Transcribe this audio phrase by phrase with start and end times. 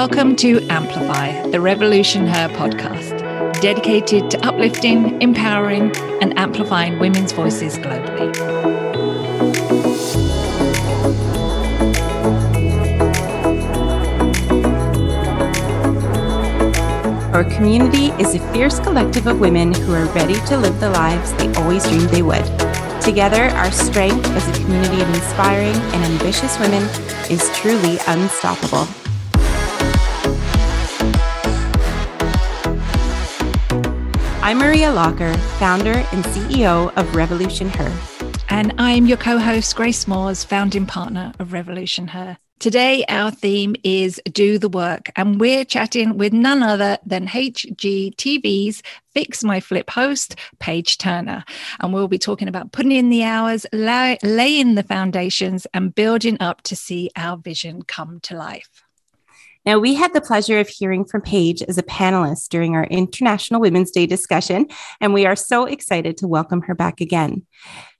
[0.00, 3.20] Welcome to Amplify, the Revolution Her podcast,
[3.60, 8.34] dedicated to uplifting, empowering, and amplifying women's voices globally.
[17.34, 21.34] Our community is a fierce collective of women who are ready to live the lives
[21.34, 22.46] they always dreamed they would.
[23.02, 26.84] Together, our strength as a community of inspiring and ambitious women
[27.28, 28.88] is truly unstoppable.
[34.42, 38.34] I'm Maria Locker, founder and CEO of Revolution Her.
[38.48, 42.38] And I'm your co host, Grace Moores, founding partner of Revolution Her.
[42.58, 48.82] Today, our theme is Do the Work, and we're chatting with none other than HGTV's
[49.12, 51.44] Fix My Flip host, Page Turner.
[51.78, 56.38] And we'll be talking about putting in the hours, lay, laying the foundations, and building
[56.40, 58.84] up to see our vision come to life.
[59.66, 63.60] Now, we had the pleasure of hearing from Page as a panelist during our International
[63.60, 64.66] Women's Day discussion,
[65.02, 67.46] and we are so excited to welcome her back again.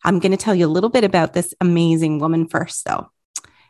[0.02, 3.10] I'm going to tell you a little bit about this amazing woman first, though.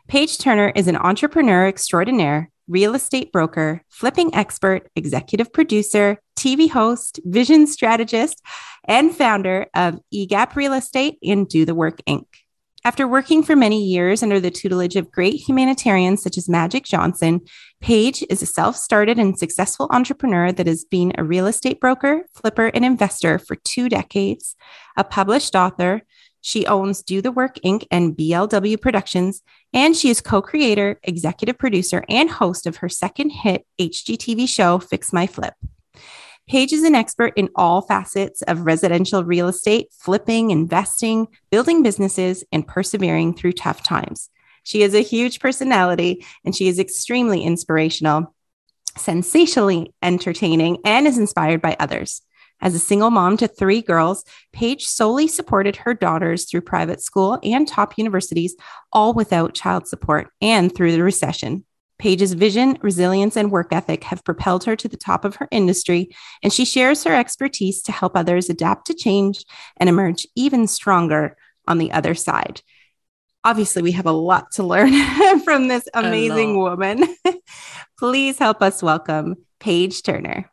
[0.07, 7.19] Page Turner is an entrepreneur extraordinaire, real estate broker, flipping expert, executive producer, TV host,
[7.25, 8.41] vision strategist,
[8.85, 12.25] and founder of EGAP Real Estate and Do the Work Inc.
[12.83, 17.41] After working for many years under the tutelage of great humanitarians such as Magic Johnson,
[17.81, 22.25] Page is a self started and successful entrepreneur that has been a real estate broker,
[22.33, 24.55] flipper, and investor for two decades,
[24.95, 26.03] a published author,
[26.41, 27.85] she owns Do the Work Inc.
[27.91, 29.41] and BLW Productions,
[29.73, 34.79] and she is co creator, executive producer, and host of her second hit HGTV show,
[34.79, 35.53] Fix My Flip.
[36.47, 42.43] Page is an expert in all facets of residential real estate, flipping, investing, building businesses,
[42.51, 44.29] and persevering through tough times.
[44.63, 48.35] She is a huge personality and she is extremely inspirational,
[48.97, 52.21] sensationally entertaining, and is inspired by others.
[52.61, 54.23] As a single mom to three girls,
[54.53, 58.55] Page solely supported her daughters through private school and top universities,
[58.93, 61.65] all without child support and through the recession.
[61.97, 66.09] Page's vision, resilience, and work ethic have propelled her to the top of her industry,
[66.43, 69.45] and she shares her expertise to help others adapt to change
[69.77, 72.61] and emerge even stronger on the other side.
[73.43, 74.93] Obviously, we have a lot to learn
[75.43, 77.03] from this amazing woman.
[77.97, 80.49] Please help us welcome Page Turner.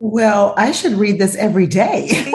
[0.00, 2.08] Well, I should read this every day.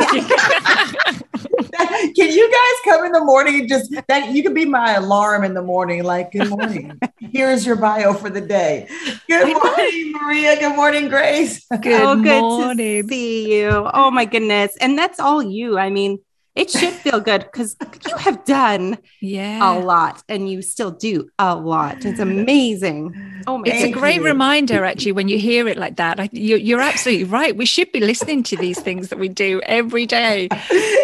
[2.16, 5.44] can you guys come in the morning and just that you can be my alarm
[5.44, 8.88] in the morning like good morning here's your bio for the day
[9.28, 13.04] good morning maria good morning grace good, oh, good morning.
[13.04, 16.20] to see you oh my goodness and that's all you i mean
[16.60, 17.76] it should feel good because
[18.08, 22.06] you have done yeah a lot and you still do a lot.
[22.06, 23.16] It's amazing.
[23.48, 24.26] Oh my It's a great you.
[24.26, 26.20] reminder actually when you hear it like that.
[26.20, 27.56] I, you're, you're, absolutely right.
[27.56, 30.50] We should be listening to these things that we do every day.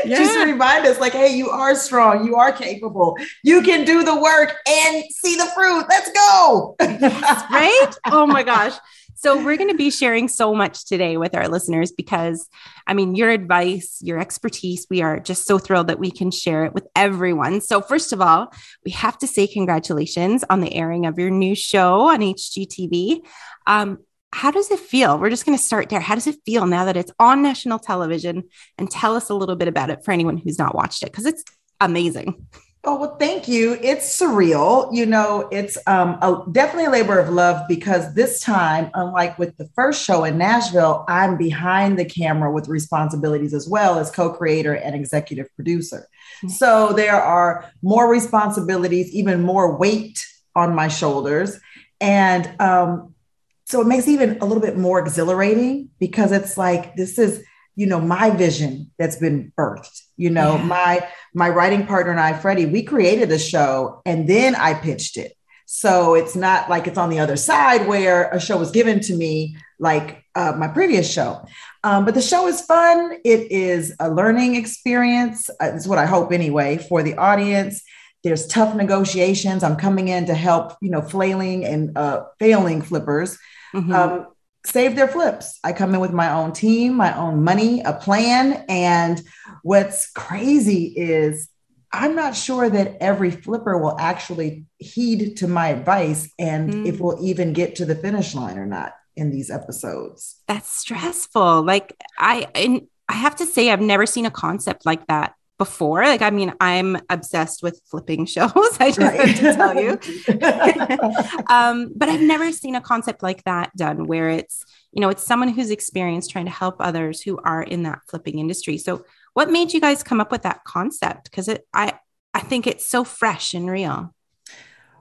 [0.05, 0.17] Yeah.
[0.17, 4.15] Just remind us like, hey, you are strong, you are capable, you can do the
[4.21, 5.83] work and see the fruit.
[5.89, 6.75] Let's go.
[6.79, 7.91] yes, right?
[8.11, 8.73] Oh my gosh.
[9.17, 12.49] So, we're going to be sharing so much today with our listeners because,
[12.85, 16.65] I mean, your advice, your expertise, we are just so thrilled that we can share
[16.65, 17.61] it with everyone.
[17.61, 18.51] So, first of all,
[18.83, 23.21] we have to say congratulations on the airing of your new show on HGTV.
[23.65, 23.99] Um,
[24.33, 25.17] how does it feel?
[25.17, 26.01] We're just going to start there.
[26.01, 28.43] How does it feel now that it's on national television?
[28.77, 31.25] And tell us a little bit about it for anyone who's not watched it, because
[31.25, 31.43] it's
[31.79, 32.45] amazing.
[32.87, 33.79] Oh, well, thank you.
[33.81, 34.93] It's surreal.
[34.93, 39.57] You know, it's um, a, definitely a labor of love because this time, unlike with
[39.57, 44.31] the first show in Nashville, I'm behind the camera with responsibilities as well as co
[44.31, 46.07] creator and executive producer.
[46.37, 46.49] Mm-hmm.
[46.49, 50.23] So there are more responsibilities, even more weight
[50.55, 51.59] on my shoulders.
[51.99, 53.15] And um,
[53.63, 57.43] so it makes it even a little bit more exhilarating because it's like, this is,
[57.75, 60.63] you know, my vision that's been birthed you know, yeah.
[60.63, 65.17] my my writing partner and I, Freddie, we created the show and then I pitched
[65.17, 65.33] it.
[65.65, 69.15] So it's not like it's on the other side where a show was given to
[69.15, 71.43] me like uh, my previous show.
[71.83, 73.17] Um, but the show is fun.
[73.25, 75.49] It is a learning experience.
[75.49, 77.83] Uh, it's what I hope anyway for the audience.
[78.23, 79.63] There's tough negotiations.
[79.63, 83.37] I'm coming in to help, you know, flailing and uh, failing flippers.
[83.73, 83.93] Mm-hmm.
[83.93, 84.27] Um,
[84.65, 85.59] save their flips.
[85.63, 88.65] I come in with my own team, my own money, a plan.
[88.67, 89.21] And
[89.63, 91.49] what's crazy is
[91.91, 96.85] I'm not sure that every flipper will actually heed to my advice and mm.
[96.85, 100.41] if we'll even get to the finish line or not in these episodes.
[100.47, 101.63] That's stressful.
[101.63, 106.03] Like I I have to say I've never seen a concept like that before.
[106.03, 108.51] Like, I mean, I'm obsessed with flipping shows.
[108.79, 109.19] I just right.
[109.19, 111.45] have to tell you.
[111.49, 115.23] um, but I've never seen a concept like that done where it's, you know, it's
[115.23, 118.77] someone who's experienced trying to help others who are in that flipping industry.
[118.77, 121.25] So what made you guys come up with that concept?
[121.25, 121.93] Because it I
[122.33, 124.13] I think it's so fresh and real.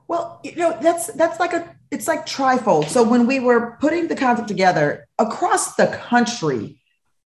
[0.07, 2.89] Well, you know, that's that's like a it's like trifold.
[2.89, 6.81] So when we were putting the concept together across the country,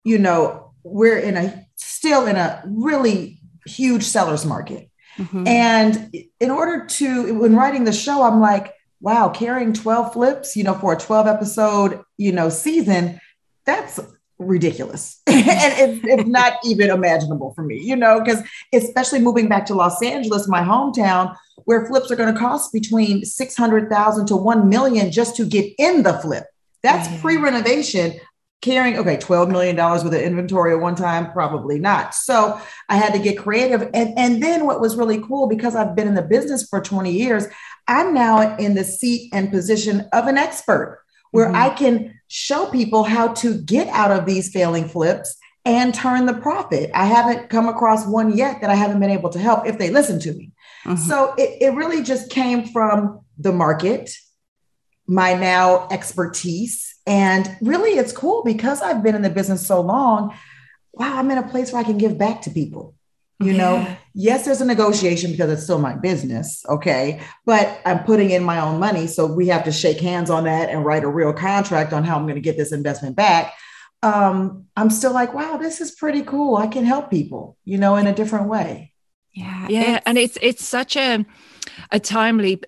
[0.04, 4.90] you know, we're in a still in a really huge sellers market.
[5.16, 5.46] Mm-hmm.
[5.46, 10.64] And in order to when writing the show, I'm like, wow, carrying 12 flips, you
[10.64, 13.20] know, for a 12 episode, you know, season,
[13.64, 14.00] that's
[14.40, 18.42] ridiculous and it's, it's not even imaginable for me you know because
[18.72, 21.36] especially moving back to los angeles my hometown
[21.66, 26.02] where flips are going to cost between 600000 to 1 million just to get in
[26.04, 26.44] the flip
[26.82, 27.20] that's yeah.
[27.20, 28.18] pre-renovation
[28.60, 32.96] carrying okay 12 million dollars with an inventory at one time probably not so i
[32.96, 36.14] had to get creative and and then what was really cool because i've been in
[36.14, 37.46] the business for 20 years
[37.88, 41.56] i'm now in the seat and position of an expert where mm-hmm.
[41.56, 46.34] i can show people how to get out of these failing flips and turn the
[46.34, 46.90] profit.
[46.94, 49.90] I haven't come across one yet that I haven't been able to help if they
[49.90, 50.52] listen to me.
[50.84, 50.96] Mm-hmm.
[50.96, 54.10] So it, it really just came from the market,
[55.06, 56.94] my now expertise.
[57.06, 60.34] And really, it's cool because I've been in the business so long.
[60.92, 62.94] Wow, I'm in a place where I can give back to people.
[63.40, 63.58] You yeah.
[63.58, 66.62] know, yes, there's a negotiation because it's still my business.
[66.68, 67.22] Okay.
[67.46, 69.06] But I'm putting in my own money.
[69.06, 72.16] So we have to shake hands on that and write a real contract on how
[72.16, 73.54] I'm going to get this investment back.
[74.02, 76.56] Um, I'm still like, wow, this is pretty cool.
[76.56, 78.92] I can help people, you know, in a different way.
[79.32, 79.68] Yeah.
[79.68, 79.96] Yeah.
[79.96, 81.24] It's, and it's it's such a
[81.90, 82.60] a timely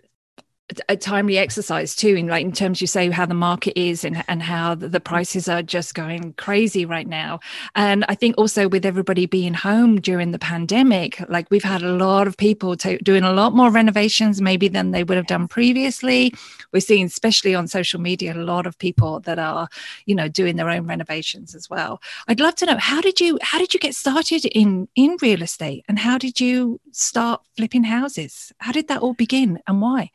[0.89, 4.25] a timely exercise too in like in terms you say how the market is and,
[4.29, 7.41] and how the, prices are just going crazy right now.
[7.75, 11.93] And i think also with everybody being home during the pandemic like we've had a
[11.93, 15.49] lot of people to, doing a lot more renovations maybe than they would have done
[15.49, 16.33] previously.
[16.73, 19.69] We're seeing especially on social media a lot of people that are
[20.07, 22.01] you know doing their own renovations as well.
[22.29, 25.43] I'd love to know how did you how did you get started in in real
[25.43, 25.85] estate?
[25.89, 28.53] And how did you start flipping houses?
[28.59, 30.11] How did that all begin and why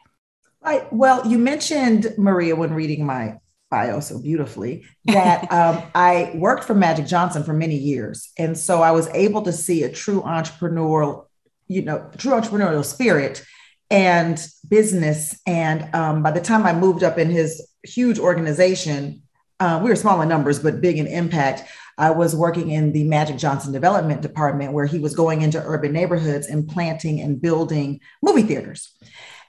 [0.62, 0.92] Right.
[0.92, 3.38] Well, you mentioned Maria when reading my
[3.70, 8.82] bio so beautifully that um, I worked for Magic Johnson for many years, and so
[8.82, 11.26] I was able to see a true entrepreneurial,
[11.68, 13.46] you know, true entrepreneurial spirit
[13.90, 15.40] and business.
[15.46, 19.22] And um, by the time I moved up in his huge organization,
[19.60, 21.64] uh, we were small in numbers but big in impact.
[21.98, 25.94] I was working in the Magic Johnson Development Department, where he was going into urban
[25.94, 28.94] neighborhoods and planting and building movie theaters.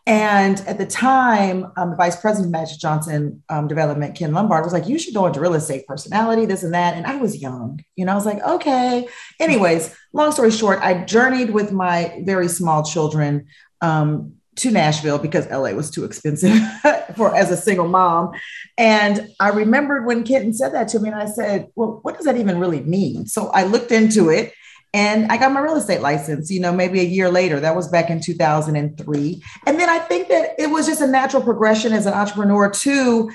[0.09, 4.65] And at the time, um, the vice president of Magic Johnson um, Development, Ken Lombard,
[4.65, 6.95] was like, You should go into real estate personality, this and that.
[6.97, 9.07] And I was young, you know, I was like, Okay.
[9.39, 13.49] Anyways, long story short, I journeyed with my very small children
[13.83, 16.59] um, to Nashville because LA was too expensive
[17.17, 18.31] for as a single mom.
[18.79, 22.25] And I remembered when Kenton said that to me, and I said, Well, what does
[22.25, 23.27] that even really mean?
[23.27, 24.55] So I looked into it
[24.95, 27.61] and I got my real estate license, you know, maybe a year later.
[27.61, 29.43] That was back in 2003.
[29.67, 33.31] And then I think that it was just a natural progression as an entrepreneur to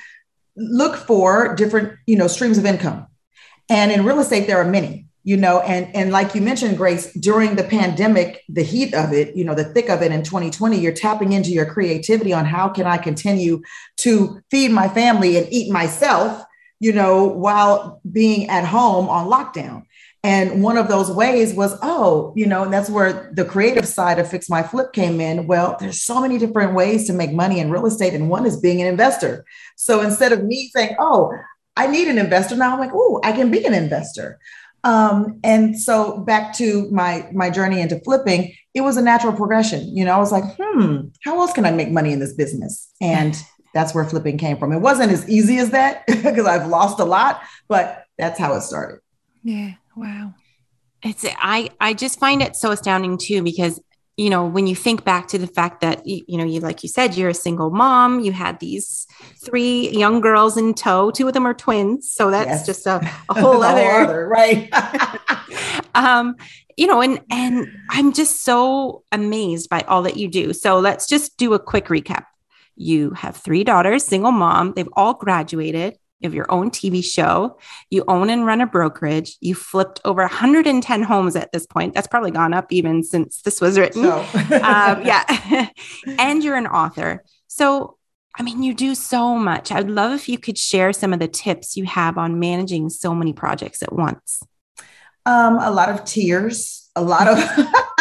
[0.55, 3.07] look for different, you know, streams of income.
[3.69, 7.13] And in real estate, there are many, you know, and, and like you mentioned, Grace,
[7.13, 10.77] during the pandemic, the heat of it, you know, the thick of it in 2020,
[10.77, 13.61] you're tapping into your creativity on how can I continue
[13.97, 16.43] to feed my family and eat myself,
[16.79, 19.83] you know, while being at home on lockdown.
[20.25, 24.19] And one of those ways was, oh, you know, and that's where the creative side
[24.19, 25.47] of Fix My Flip came in.
[25.47, 28.59] Well, there's so many different ways to make money in real estate, and one is
[28.59, 29.45] being an investor.
[29.75, 31.33] So instead of me saying, oh,
[31.75, 34.39] I need an investor, now I'm like, oh, I can be an investor.
[34.85, 39.95] Um, and so back to my my journey into flipping, it was a natural progression.
[39.95, 42.89] You know, I was like, hmm, how else can I make money in this business?
[43.01, 43.35] And
[43.73, 44.71] that's where flipping came from.
[44.71, 48.61] It wasn't as easy as that because I've lost a lot, but that's how it
[48.61, 48.99] started.
[49.43, 49.73] Yeah.
[49.95, 50.33] Wow.
[51.01, 53.79] It's I I just find it so astounding too because
[54.15, 56.83] you know when you think back to the fact that you, you know you like
[56.83, 59.07] you said you're a single mom you had these
[59.43, 62.65] three young girls in tow two of them are twins so that's yes.
[62.65, 62.97] just a,
[63.29, 64.69] a whole other, other right
[65.95, 66.35] um
[66.77, 71.07] you know and and i'm just so amazed by all that you do so let's
[71.07, 72.25] just do a quick recap
[72.75, 77.57] you have three daughters single mom they've all graduated you have your own TV show.
[77.89, 79.37] You own and run a brokerage.
[79.41, 81.93] You flipped over 110 homes at this point.
[81.93, 84.03] That's probably gone up even since this was written.
[84.03, 84.19] So.
[84.63, 85.69] um, yeah.
[86.19, 87.23] and you're an author.
[87.47, 87.97] So,
[88.37, 89.71] I mean, you do so much.
[89.71, 93.13] I'd love if you could share some of the tips you have on managing so
[93.13, 94.41] many projects at once.
[95.25, 97.37] Um, a lot of tears a lot of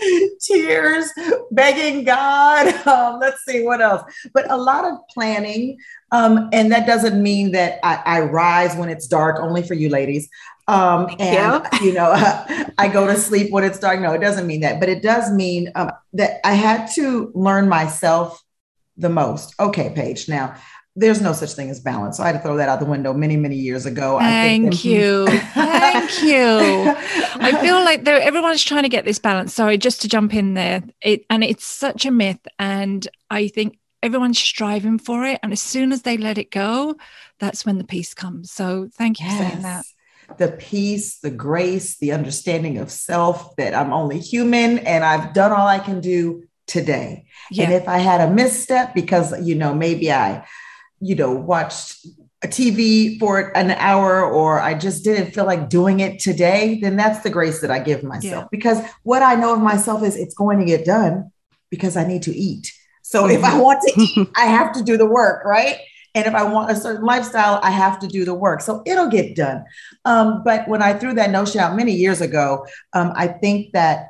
[0.40, 1.10] tears,
[1.50, 2.74] begging God.
[2.86, 5.76] Um, let's see what else, but a lot of planning.
[6.12, 9.88] Um, and that doesn't mean that I, I, rise when it's dark, only for you
[9.88, 10.28] ladies.
[10.68, 12.12] Um, and you know,
[12.78, 14.00] I go to sleep when it's dark.
[14.00, 17.68] No, it doesn't mean that, but it does mean um, that I had to learn
[17.68, 18.42] myself
[18.96, 19.54] the most.
[19.60, 20.28] Okay, Page.
[20.28, 20.56] Now,
[20.96, 22.16] there's no such thing as balance.
[22.16, 24.18] So I had to throw that out the window many, many years ago.
[24.18, 25.26] Thank you.
[25.26, 26.94] Thank you.
[27.38, 29.52] I feel like everyone's trying to get this balance.
[29.52, 30.82] Sorry, just to jump in there.
[31.02, 32.40] It and it's such a myth.
[32.58, 35.38] And I think everyone's striving for it.
[35.42, 36.96] And as soon as they let it go,
[37.38, 38.50] that's when the peace comes.
[38.50, 39.36] So thank you yes.
[39.36, 39.84] for saying that.
[40.38, 45.52] The peace, the grace, the understanding of self that I'm only human and I've done
[45.52, 47.26] all I can do today.
[47.50, 47.64] Yeah.
[47.64, 50.44] And if I had a misstep because, you know, maybe I
[51.00, 52.06] you know, watched
[52.42, 56.96] a TV for an hour or I just didn't feel like doing it today, then
[56.96, 58.44] that's the grace that I give myself.
[58.44, 58.48] Yeah.
[58.50, 61.30] Because what I know of myself is it's going to get done
[61.70, 62.72] because I need to eat.
[63.02, 63.60] So if I mm-hmm.
[63.60, 65.78] want to eat, I have to do the work, right?
[66.14, 68.62] And if I want a certain lifestyle, I have to do the work.
[68.62, 69.64] So it'll get done.
[70.04, 74.08] Um, but when I threw that notion out many years ago, um, I think that,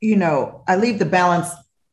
[0.00, 1.48] you know, I leave the balance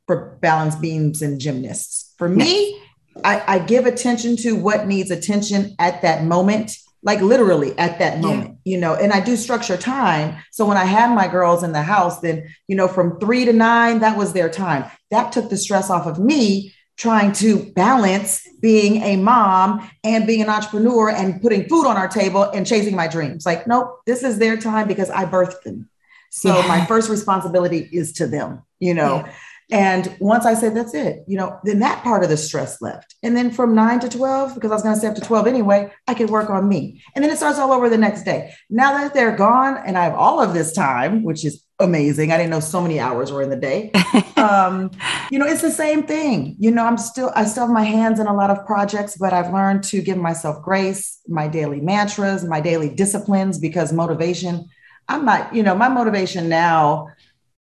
[0.08, 2.15] for balance beams and gymnasts.
[2.17, 2.81] For me,
[3.24, 6.72] I, I give attention to what needs attention at that moment
[7.02, 8.74] like literally at that moment, yeah.
[8.74, 10.36] you know, and I do structure time.
[10.52, 13.54] So when I had my girls in the house, then, you know, from three to
[13.54, 14.90] nine, that was their time.
[15.10, 20.42] That took the stress off of me trying to balance being a mom and being
[20.42, 23.46] an entrepreneur and putting food on our table and chasing my dreams.
[23.46, 25.90] Like, nope, this is their time because I birthed them.
[26.32, 26.68] So yeah.
[26.68, 29.24] my first responsibility is to them, you know.
[29.26, 29.34] Yeah.
[29.72, 33.16] And once I said, that's it, you know, then that part of the stress left.
[33.22, 35.46] And then from nine to 12, because I was going to stay up to 12
[35.46, 37.04] anyway, I could work on me.
[37.14, 38.52] And then it starts all over the next day.
[38.70, 42.32] Now that they're gone and I have all of this time, which is amazing.
[42.32, 43.92] I didn't know so many hours were in the day.
[44.38, 44.90] um,
[45.30, 46.56] you know, it's the same thing.
[46.60, 49.34] You know, I'm still, I still have my hands in a lot of projects, but
[49.34, 54.68] I've learned to give myself grace, my daily mantras, my daily disciplines, because motivation,
[55.08, 57.10] I'm not, you know, my motivation now,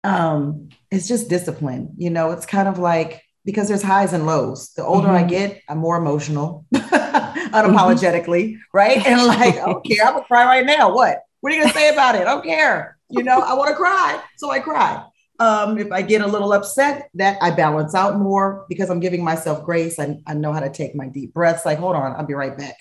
[0.03, 1.93] um, it's just discipline.
[1.97, 4.73] You know, it's kind of like because there's highs and lows.
[4.73, 5.23] The older mm-hmm.
[5.25, 8.57] I get, I'm more emotional, unapologetically, mm-hmm.
[8.73, 9.05] right?
[9.05, 10.05] And like, I don't care.
[10.05, 10.93] I'm gonna cry right now.
[10.93, 11.21] What?
[11.39, 12.21] What are you gonna say about it?
[12.21, 12.97] I don't care.
[13.09, 15.01] You know, I want to cry, so I cry.
[15.39, 19.23] Um, if I get a little upset, that I balance out more because I'm giving
[19.23, 19.99] myself grace.
[19.99, 21.65] I, I know how to take my deep breaths.
[21.65, 22.75] Like, hold on, I'll be right back.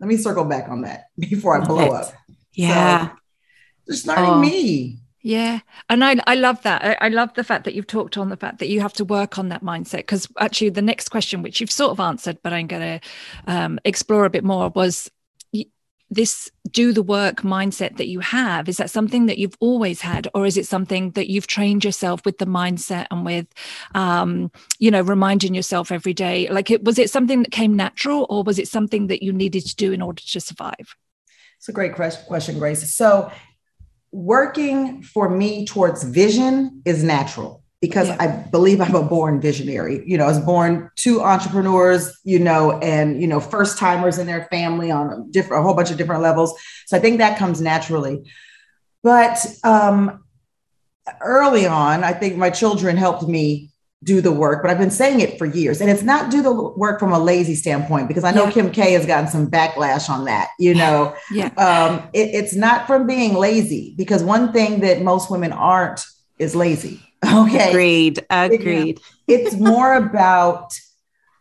[0.00, 2.12] Let me circle back on that before I blow up.
[2.52, 3.10] Yeah.
[3.10, 3.14] So,
[3.88, 4.40] just learning oh.
[4.40, 4.98] me.
[5.28, 5.60] Yeah.
[5.90, 6.82] And I, I love that.
[6.82, 9.04] I, I, love the fact that you've talked on the fact that you have to
[9.04, 9.98] work on that mindset.
[9.98, 13.08] Because actually, the next question, which you've sort of answered, but I'm going to
[13.46, 15.10] um, explore a bit more, was
[16.08, 18.70] this do the work mindset that you have.
[18.70, 20.28] Is that something that you've always had?
[20.32, 23.48] Or is it something that you've trained yourself with the mindset and with,
[23.94, 26.48] um, you know, reminding yourself every day?
[26.48, 29.66] Like, it, was it something that came natural or was it something that you needed
[29.66, 30.96] to do in order to survive?
[31.58, 32.94] It's a great question, Grace.
[32.94, 33.30] So
[34.12, 38.16] working for me towards vision is natural because yeah.
[38.18, 40.02] I believe I'm a born visionary.
[40.04, 44.26] You know, I was born two entrepreneurs, you know, and you know, first timers in
[44.26, 46.58] their family on a different, a whole bunch of different levels.
[46.86, 48.30] So I think that comes naturally.
[49.02, 50.24] But um,
[51.20, 53.70] early on, I think my children helped me
[54.04, 55.80] do the work, but I've been saying it for years.
[55.80, 58.50] And it's not do the work from a lazy standpoint because I know yeah.
[58.52, 60.50] Kim K has gotten some backlash on that.
[60.58, 61.48] You know, yeah.
[61.56, 66.04] Um, it, it's not from being lazy because one thing that most women aren't
[66.38, 67.02] is lazy.
[67.26, 67.70] Okay.
[67.70, 68.24] Agreed.
[68.30, 69.00] Agreed.
[69.00, 70.72] It, it's more about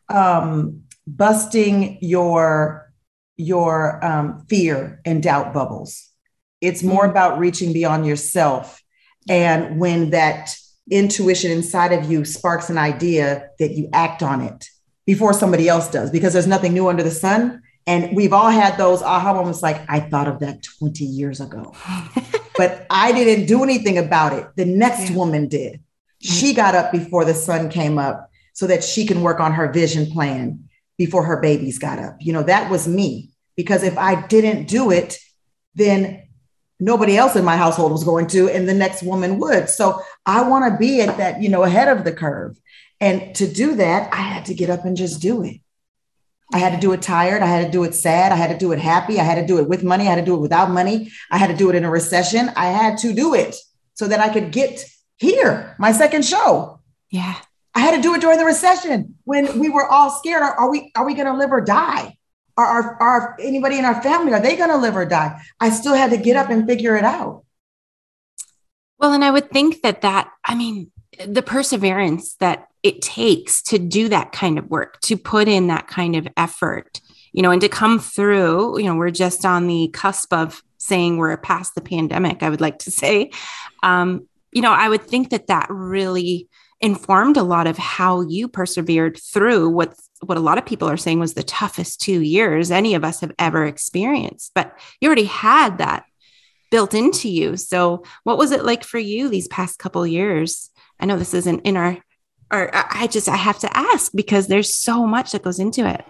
[0.09, 2.91] um, busting your
[3.37, 6.09] your um, fear and doubt bubbles.
[6.61, 7.11] It's more mm-hmm.
[7.11, 8.81] about reaching beyond yourself.
[9.29, 10.57] And when that
[10.91, 14.69] intuition inside of you sparks an idea that you act on it
[15.05, 17.61] before somebody else does because there's nothing new under the sun.
[17.85, 21.73] And we've all had those aha moments like i thought of that 20 years ago.
[22.57, 24.47] But i didn't do anything about it.
[24.55, 25.79] The next woman did.
[26.19, 29.71] She got up before the sun came up so that she can work on her
[29.71, 30.67] vision plan
[30.97, 32.17] before her babies got up.
[32.19, 35.19] You know that was me because if i didn't do it
[35.75, 36.26] then
[36.79, 39.69] nobody else in my household was going to and the next woman would.
[39.69, 42.57] So i want to be at that you know ahead of the curve.
[42.99, 45.61] And to do that i had to get up and just do it.
[46.53, 47.43] I had to do it tired.
[47.43, 48.31] I had to do it sad.
[48.31, 49.19] I had to do it happy.
[49.19, 50.07] I had to do it with money.
[50.07, 51.11] I had to do it without money.
[51.29, 52.49] I had to do it in a recession.
[52.55, 53.55] I had to do it
[53.95, 54.85] so that i could get
[55.17, 56.79] here my second show.
[57.09, 57.35] Yeah.
[57.75, 60.41] I had to do it during the recession when we were all scared.
[60.41, 62.16] Are, are we are we going to live or die
[62.57, 65.39] are, are, are anybody in our family, are they going to live or die?
[65.59, 67.43] I still had to get up and figure it out.
[68.99, 70.91] Well, and I would think that that, I mean,
[71.25, 75.87] the perseverance that it takes to do that kind of work, to put in that
[75.87, 76.99] kind of effort,
[77.31, 81.17] you know, and to come through, you know, we're just on the cusp of saying
[81.17, 83.31] we're past the pandemic, I would like to say.
[83.83, 86.47] Um, you know, I would think that that really
[86.79, 90.97] informed a lot of how you persevered through what what a lot of people are
[90.97, 95.25] saying was the toughest 2 years any of us have ever experienced but you already
[95.25, 96.05] had that
[96.69, 97.57] built into you.
[97.57, 100.69] So what was it like for you these past couple years?
[100.99, 101.97] I know this isn't in our
[102.49, 106.03] or i just i have to ask because there's so much that goes into it.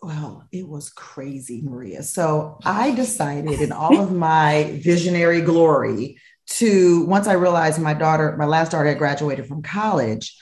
[0.00, 2.02] Well, it was crazy, Maria.
[2.02, 8.36] So I decided in all of my visionary glory to once I realized my daughter,
[8.36, 10.36] my last daughter had graduated from college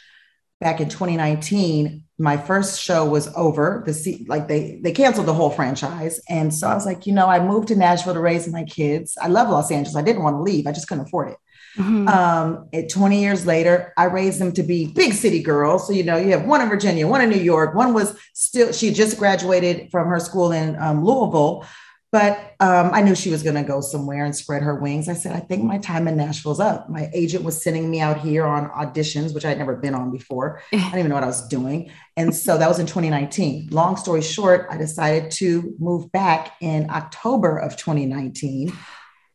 [0.62, 3.82] back in 2019, my first show was over.
[3.85, 6.21] The like they they canceled the whole franchise.
[6.28, 9.18] And so I was like, you know, I moved to Nashville to raise my kids.
[9.21, 9.97] I love Los Angeles.
[9.97, 10.66] I didn't want to leave.
[10.68, 11.37] I just couldn't afford it.
[11.76, 12.06] Mm-hmm.
[12.06, 15.87] Um, at 20 years later, I raised them to be big city girls.
[15.87, 18.73] So, you know, you have one in Virginia, one in New York, one was still,
[18.73, 21.64] she just graduated from her school in um, Louisville.
[22.12, 25.09] But um, I knew she was going to go somewhere and spread her wings.
[25.09, 26.90] I said, I think my time in Nashville's up.
[26.90, 30.61] My agent was sending me out here on auditions, which I'd never been on before.
[30.75, 31.90] I didn't even know what I was doing.
[32.19, 33.71] And so that was in 2019.
[33.71, 38.76] Long story short, I decided to move back in October of 2019.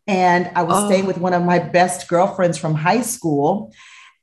[0.06, 0.88] And I was oh.
[0.88, 3.74] staying with one of my best girlfriends from high school.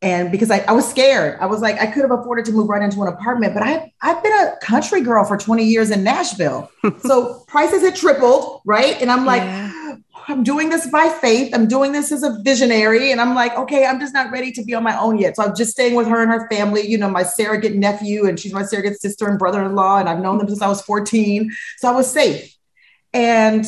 [0.04, 2.68] And because I, I was scared, I was like, I could have afforded to move
[2.68, 6.04] right into an apartment, but I, I've been a country girl for 20 years in
[6.04, 6.70] Nashville.
[6.98, 9.00] so prices had tripled, right?
[9.00, 9.96] And I'm like, yeah.
[10.28, 11.54] I'm doing this by faith.
[11.54, 13.12] I'm doing this as a visionary.
[13.12, 15.36] And I'm like, okay, I'm just not ready to be on my own yet.
[15.36, 18.38] So I'm just staying with her and her family, you know, my surrogate nephew, and
[18.38, 19.98] she's my surrogate sister and brother in law.
[19.98, 21.50] And I've known them since I was 14.
[21.78, 22.54] So I was safe.
[23.14, 23.64] And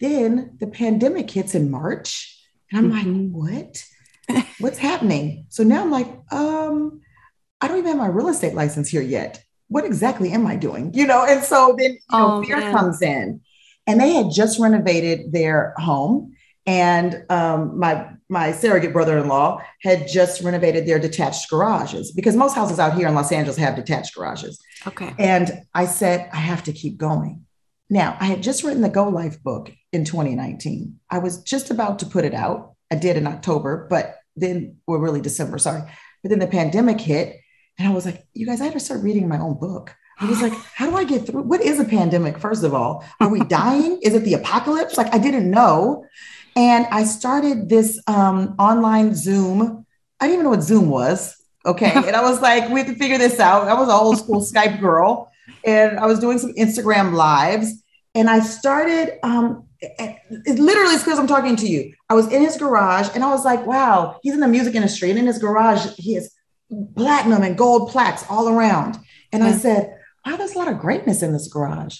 [0.00, 2.36] then the pandemic hits in March.
[2.72, 3.36] And I'm mm-hmm.
[3.36, 3.84] like, what?
[4.58, 5.46] What's happening?
[5.48, 7.00] So now I'm like, um,
[7.60, 9.42] I don't even have my real estate license here yet.
[9.68, 10.92] What exactly am I doing?
[10.94, 12.74] You know, and so then you know, oh, fear man.
[12.74, 13.40] comes in.
[13.86, 16.34] And they had just renovated their home.
[16.66, 22.78] And um, my my surrogate brother-in-law had just renovated their detached garages because most houses
[22.78, 24.62] out here in Los Angeles have detached garages.
[24.86, 25.12] Okay.
[25.18, 27.44] And I said, I have to keep going.
[27.90, 31.00] Now, I had just written the Go Life book in 2019.
[31.10, 32.76] I was just about to put it out.
[32.88, 35.82] I did in October, but then or really December, sorry.
[36.22, 37.40] But then the pandemic hit,
[37.78, 39.94] and I was like, you guys, I had to start reading my own book.
[40.20, 41.42] I was like, how do I get through?
[41.42, 42.38] What is a pandemic?
[42.38, 43.98] First of all, are we dying?
[44.02, 44.98] is it the apocalypse?
[44.98, 46.04] Like I didn't know.
[46.56, 49.86] And I started this um, online Zoom.
[50.20, 51.36] I didn't even know what Zoom was.
[51.64, 51.92] Okay.
[51.94, 53.68] and I was like, we have to figure this out.
[53.68, 55.30] I was an old school Skype girl
[55.64, 57.82] and I was doing some Instagram lives.
[58.14, 61.94] And I started um, it literally is because I'm talking to you.
[62.08, 65.10] I was in his garage and I was like, wow, he's in the music industry.
[65.10, 66.34] And in his garage, he has
[66.96, 68.98] platinum and gold plaques all around.
[69.32, 69.50] And yeah.
[69.50, 71.98] I said, wow, there's a lot of greatness in this garage.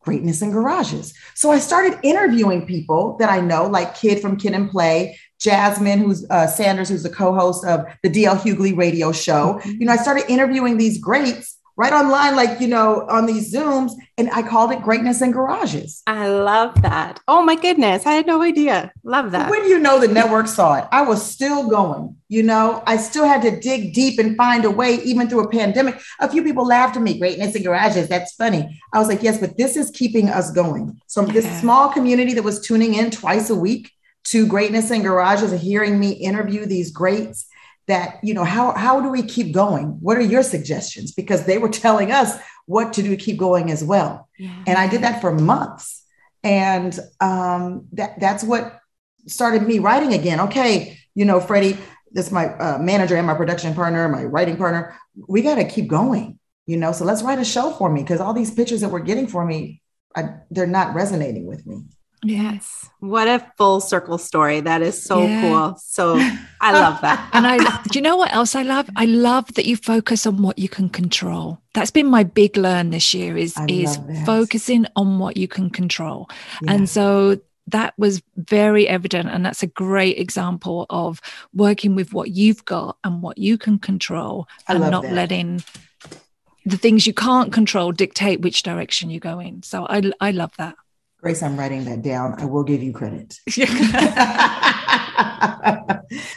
[0.00, 1.12] Greatness in garages.
[1.34, 5.98] So I started interviewing people that I know, like Kid from Kid and Play, Jasmine,
[5.98, 9.58] who's uh, Sanders, who's the co-host of the DL Hughley radio show.
[9.60, 9.70] Mm-hmm.
[9.80, 13.92] You know, I started interviewing these greats right online, like, you know, on these Zooms.
[14.18, 16.02] And I called it Greatness in Garages.
[16.06, 17.20] I love that.
[17.26, 18.04] Oh my goodness.
[18.04, 18.92] I had no idea.
[19.02, 19.50] Love that.
[19.50, 23.24] When you know the network saw it, I was still going, you know, I still
[23.24, 25.98] had to dig deep and find a way, even through a pandemic.
[26.20, 28.08] A few people laughed at me, Greatness in Garages.
[28.08, 28.78] That's funny.
[28.92, 31.00] I was like, yes, but this is keeping us going.
[31.06, 31.32] So yeah.
[31.32, 33.90] this small community that was tuning in twice a week
[34.24, 37.46] to Greatness in Garages and hearing me interview these greats
[37.90, 39.98] that you know how how do we keep going?
[40.00, 41.12] What are your suggestions?
[41.12, 44.28] Because they were telling us what to do to keep going as well.
[44.38, 44.64] Yeah.
[44.66, 46.02] and i did that for months.
[46.42, 48.80] And um, that that's what
[49.26, 50.40] started me writing again.
[50.40, 51.76] Okay you know freddie
[52.12, 54.96] that's my uh, manager and my production partner my writing partner.
[55.28, 56.38] We got to keep going
[56.70, 56.92] you know?
[56.92, 59.44] So let's write a show for me because all these pictures that we're getting for
[59.44, 59.82] me
[60.14, 61.82] I, they're not resonating with me
[62.22, 62.90] Yes.
[63.00, 64.60] What a full circle story.
[64.60, 65.42] That is so yeah.
[65.42, 65.78] cool.
[65.78, 66.16] So
[66.60, 67.30] I love that.
[67.32, 68.88] and I do you know what else I love?
[68.96, 71.58] I love that you focus on what you can control.
[71.72, 75.70] That's been my big learn this year is I is focusing on what you can
[75.70, 76.28] control.
[76.62, 76.72] Yeah.
[76.74, 81.20] And so that was very evident and that's a great example of
[81.54, 85.12] working with what you've got and what you can control and not that.
[85.12, 85.62] letting
[86.66, 89.62] the things you can't control dictate which direction you go in.
[89.62, 90.76] So I I love that.
[91.20, 92.40] Grace, I'm writing that down.
[92.40, 93.38] I will give you credit.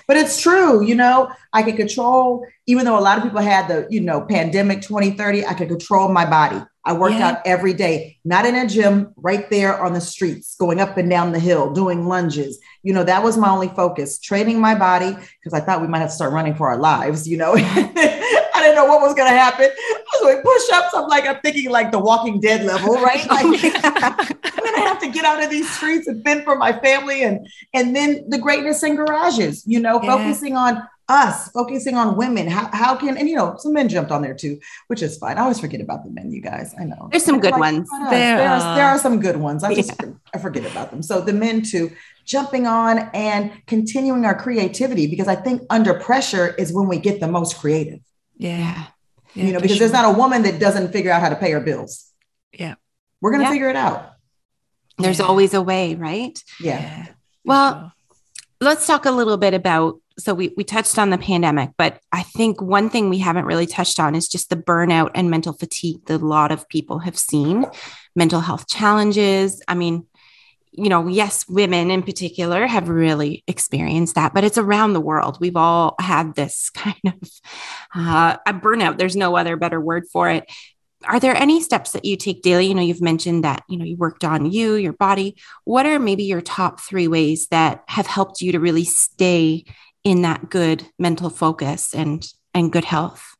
[0.07, 3.67] but it's true, you know, I can control, even though a lot of people had
[3.69, 6.61] the, you know, pandemic 2030, I could control my body.
[6.85, 7.29] I worked Yeah.
[7.29, 11.09] out every day, not in a gym, right there on the streets, going up and
[11.09, 12.59] down the hill, doing lunges.
[12.83, 15.99] You know, that was my only focus, training my body because I thought we might
[15.99, 17.55] have to start running for our lives, you know.
[18.63, 19.65] I didn't know what was going to happen.
[19.69, 20.93] I was doing push ups.
[20.95, 23.28] I'm like, I'm thinking like the Walking Dead level, right?
[23.30, 23.45] Like,
[23.84, 27.45] I'm gonna have to get out of these streets and fend for my family and
[27.73, 30.15] and then the greatness in garages, you know, Yeah.
[30.17, 32.47] focusing on us, focusing on women.
[32.47, 35.38] How, how can and you know some men jumped on there too, which is fine.
[35.38, 36.73] I always forget about the men, you guys.
[36.80, 37.89] I know There's some good Like, ones.
[38.10, 38.76] There There, are.
[38.78, 39.63] there are some good ones.
[39.65, 39.91] I just
[40.34, 41.04] I forget about them.
[41.04, 41.91] So the men too,
[42.26, 47.19] jumping on and continuing our creativity because I think under pressure is when we get
[47.19, 47.99] the most creative.
[48.43, 48.86] Yeah.
[49.34, 49.45] Yeah.
[49.45, 49.88] you know, because sure.
[49.88, 52.12] there's not a woman that doesn't figure out how to pay her bills.
[52.51, 52.75] Yeah.
[53.21, 53.51] We're gonna Yeah.
[53.51, 54.12] figure it out.
[54.97, 55.25] There's Yeah.
[55.25, 56.38] always a way, right?
[56.60, 57.08] Yeah.
[57.43, 57.93] Well,
[58.62, 62.21] let's talk a little bit about so we, we touched on the pandemic but i
[62.21, 66.06] think one thing we haven't really touched on is just the burnout and mental fatigue
[66.06, 67.65] that a lot of people have seen
[68.15, 70.06] mental health challenges i mean
[70.73, 75.38] you know yes women in particular have really experienced that but it's around the world.
[75.39, 77.29] We've all had this kind of
[77.95, 78.97] uh, a burnout.
[78.97, 80.51] There's no other better word for it.
[81.05, 82.67] Are there any steps that you take daily?
[82.67, 85.36] You know you've mentioned that you know you worked on you your body.
[85.65, 89.65] What are maybe your top three ways that have helped you to really stay
[90.03, 93.36] in that good mental focus and and good health?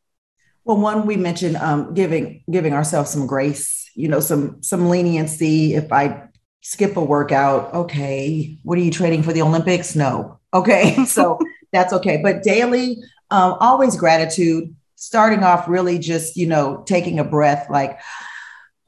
[0.66, 5.74] Well, one we mentioned um, giving giving ourselves some grace, you know, some some leniency.
[5.74, 6.30] If I
[6.64, 9.96] skip a workout, okay, what are you training for the Olympics?
[9.96, 11.38] No, okay, so
[11.72, 12.20] that's okay.
[12.24, 12.98] But daily,
[13.30, 14.76] um, always gratitude.
[14.96, 18.00] Starting off really just you know taking a breath, like,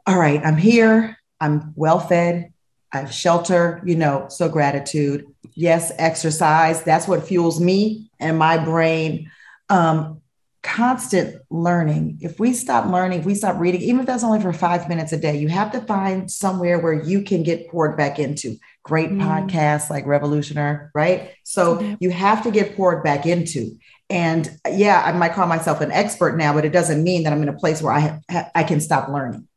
[0.08, 2.54] all right, I'm here, I'm well fed,
[2.92, 5.26] I have shelter, you know, so gratitude.
[5.54, 6.82] Yes, exercise.
[6.84, 9.30] That's what fuels me and my brain.
[9.70, 10.22] Um,
[10.66, 12.18] constant learning.
[12.22, 15.14] If we stop learning, if we stop reading, even if that's only for five minutes
[15.14, 18.58] a day, you have to find somewhere where you can get poured back into.
[18.84, 19.22] Great Mm.
[19.22, 21.30] podcasts like Revolution Her, right?
[21.44, 23.72] So you have to get poured back into.
[24.10, 27.44] And yeah, I might call myself an expert now, but it doesn't mean that I'm
[27.44, 29.48] in a place where I ha- I can stop learning.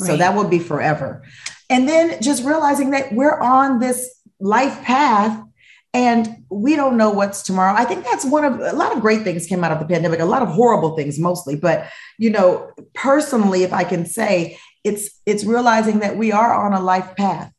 [0.00, 0.18] So Right.
[0.18, 1.22] that will be forever.
[1.70, 4.08] And then just realizing that we're on this
[4.40, 5.40] life path
[5.96, 7.74] and we don't know what's tomorrow.
[7.74, 10.20] I think that's one of a lot of great things came out of the pandemic,
[10.20, 15.08] a lot of horrible things mostly, but you know, personally if I can say, it's
[15.24, 17.50] it's realizing that we are on a life path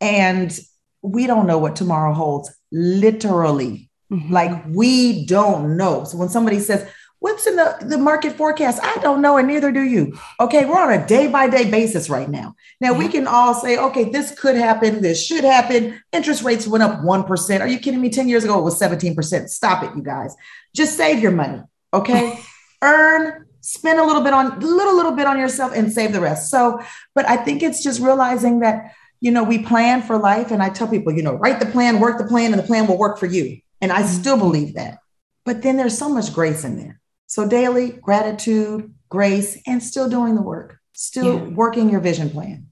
[0.00, 0.56] and
[1.02, 4.30] we don't know what tomorrow holds literally Mhm.
[4.30, 6.04] like we don't know.
[6.04, 6.86] So when somebody says,
[7.20, 8.80] What's in the, the market forecast?
[8.82, 10.18] I don't know, and neither do you.
[10.40, 12.56] Okay, we're on a day by day basis right now.
[12.80, 13.12] Now we mm-hmm.
[13.12, 16.02] can all say, okay, this could happen, this should happen.
[16.12, 17.60] Interest rates went up 1%.
[17.60, 18.08] Are you kidding me?
[18.08, 19.50] 10 years ago, it was 17%.
[19.50, 20.34] Stop it, you guys.
[20.74, 21.62] Just save your money.
[21.92, 22.40] Okay.
[22.82, 26.20] Earn, spend a little bit on a little, little bit on yourself and save the
[26.22, 26.50] rest.
[26.50, 26.80] So,
[27.14, 30.50] but I think it's just realizing that, you know, we plan for life.
[30.50, 32.86] And I tell people, you know, write the plan, work the plan, and the plan
[32.86, 33.60] will work for you.
[33.82, 34.08] And I mm-hmm.
[34.08, 35.00] still believe that.
[35.44, 36.99] But then there's so much grace in there.
[37.30, 41.54] So daily gratitude, grace, and still doing the work, still Yeah.
[41.54, 42.66] working your vision plan.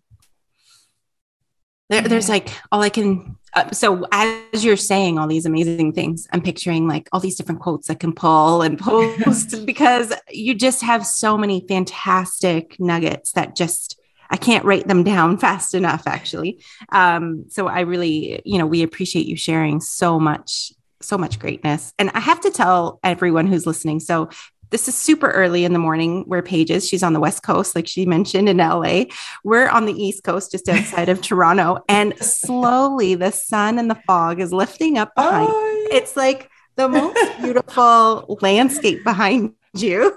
[1.89, 3.37] There, there's like all I can.
[3.55, 7.61] Uh, so as you're saying all these amazing things, I'm picturing like all these different
[7.61, 13.55] quotes I can pull and post because you just have so many fantastic nuggets that
[13.55, 16.03] just I can't write them down fast enough.
[16.09, 21.39] Actually, um, so I really, you know, we appreciate you sharing so much, so much
[21.39, 21.93] greatness.
[21.99, 24.01] And I have to tell everyone who's listening.
[24.01, 24.29] So
[24.71, 26.87] this is super early in the morning where Page is.
[26.87, 29.05] She's on the West Coast, like she mentioned in LA.
[29.43, 31.79] We're on the East Coast, just outside of Toronto.
[31.89, 35.49] And slowly the sun and the fog is lifting up behind.
[35.51, 40.15] Oh, It's like the most beautiful landscape behind you.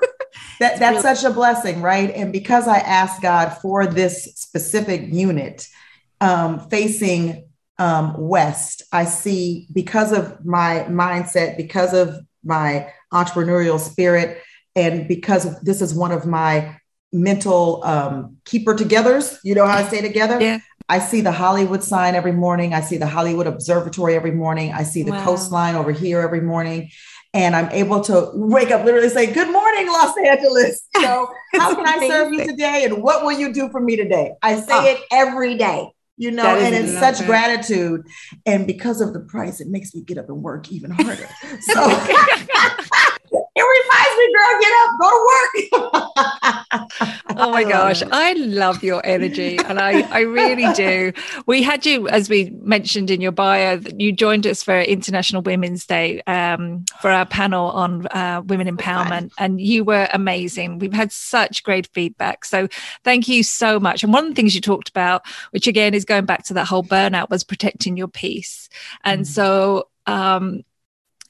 [0.59, 2.09] that, that's really- such a blessing, right?
[2.13, 5.65] And because I asked God for this specific unit
[6.19, 7.45] um, facing
[7.77, 14.41] um, west, I see because of my mindset, because of my entrepreneurial spirit,
[14.75, 16.77] and because this is one of my
[17.11, 20.39] mental um, keeper togethers, you know how I stay together?
[20.41, 20.59] Yeah.
[20.87, 22.73] I see the Hollywood sign every morning.
[22.73, 24.73] I see the Hollywood Observatory every morning.
[24.73, 25.23] I see the Wow.
[25.23, 26.89] coastline over here every morning.
[27.33, 30.81] And I'm able to wake up literally say, Good morning, Los Angeles.
[30.97, 32.83] Know, how can I serve you today?
[32.83, 34.33] And what will you do for me today?
[34.41, 34.85] I say Oh.
[34.85, 35.87] it every day,
[36.21, 37.25] you know, and it's such it.
[37.25, 38.05] gratitude.
[38.45, 41.27] And because of the price, it makes me get up and work even harder.
[41.61, 41.73] So
[43.79, 46.01] reminds me, girl, get up, go to work.
[47.37, 51.13] oh my gosh, I love your energy, and I I really do.
[51.47, 55.85] We had you, as we mentioned in your bio, you joined us for International Women's
[55.85, 60.79] Day um, for our panel on uh, women empowerment, and you were amazing.
[60.79, 62.67] We've had such great feedback, so
[63.03, 64.03] thank you so much.
[64.03, 66.67] And one of the things you talked about, which again is going back to that
[66.67, 68.69] whole burnout, was protecting your peace,
[69.03, 69.31] and mm-hmm.
[69.31, 69.87] so.
[70.07, 70.63] Um,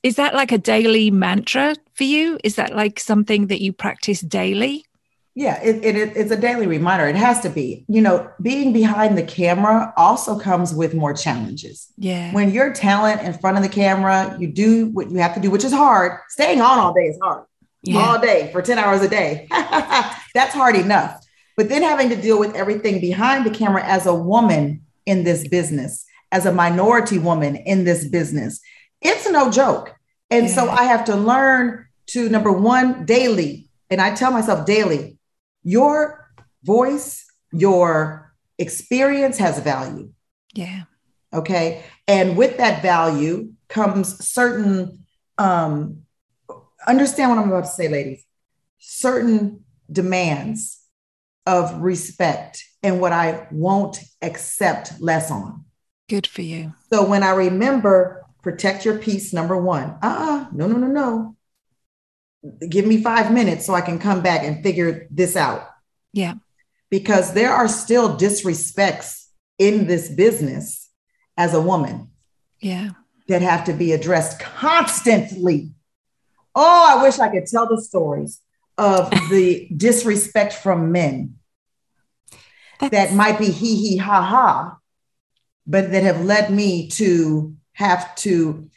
[0.03, 2.39] is that like a daily mantra for you?
[2.43, 4.85] Is that like something that you practice daily?
[5.33, 7.07] Yeah, it, it, it's a daily reminder.
[7.07, 7.85] It has to be.
[7.87, 11.87] You know, being behind the camera also comes with more challenges.
[11.97, 12.33] Yeah.
[12.33, 15.49] When you're talent in front of the camera, you do what you have to do,
[15.49, 16.19] which is hard.
[16.29, 17.45] Staying on all day is hard.
[17.83, 17.99] Yeah.
[17.99, 19.47] All day for 10 hours a day.
[19.51, 21.25] That's hard enough.
[21.55, 25.47] But then having to deal with everything behind the camera as a woman in this
[25.47, 28.59] business, as a minority woman in this business,
[29.01, 29.95] it's no joke.
[30.29, 30.53] And yeah.
[30.53, 33.69] so I have to learn to number one, daily.
[33.89, 35.17] And I tell myself daily,
[35.63, 36.31] your
[36.63, 40.11] voice, your experience has value.
[40.53, 40.83] Yeah.
[41.33, 41.83] Okay.
[42.07, 45.05] And with that value comes certain,
[45.37, 46.03] um,
[46.87, 48.25] understand what I'm about to say, ladies,
[48.79, 50.79] certain demands
[51.45, 55.65] of respect and what I won't accept less on.
[56.09, 56.73] Good for you.
[56.91, 61.35] So when I remember protect your peace, number one, uh uh-uh, no, no, no, no
[62.67, 65.67] give me five minutes so I can come back and figure this out.
[66.13, 66.35] Yeah.
[66.89, 69.27] Because there are still disrespects
[69.57, 70.89] in this business
[71.37, 72.09] as a woman.
[72.59, 72.91] Yeah.
[73.27, 75.71] That have to be addressed constantly.
[76.53, 78.41] Oh, I wish I could tell the stories
[78.77, 81.35] of the disrespect from men
[82.79, 82.91] That's...
[82.91, 84.77] that might be hee hee ha ha,
[85.65, 88.69] but that have led me to have to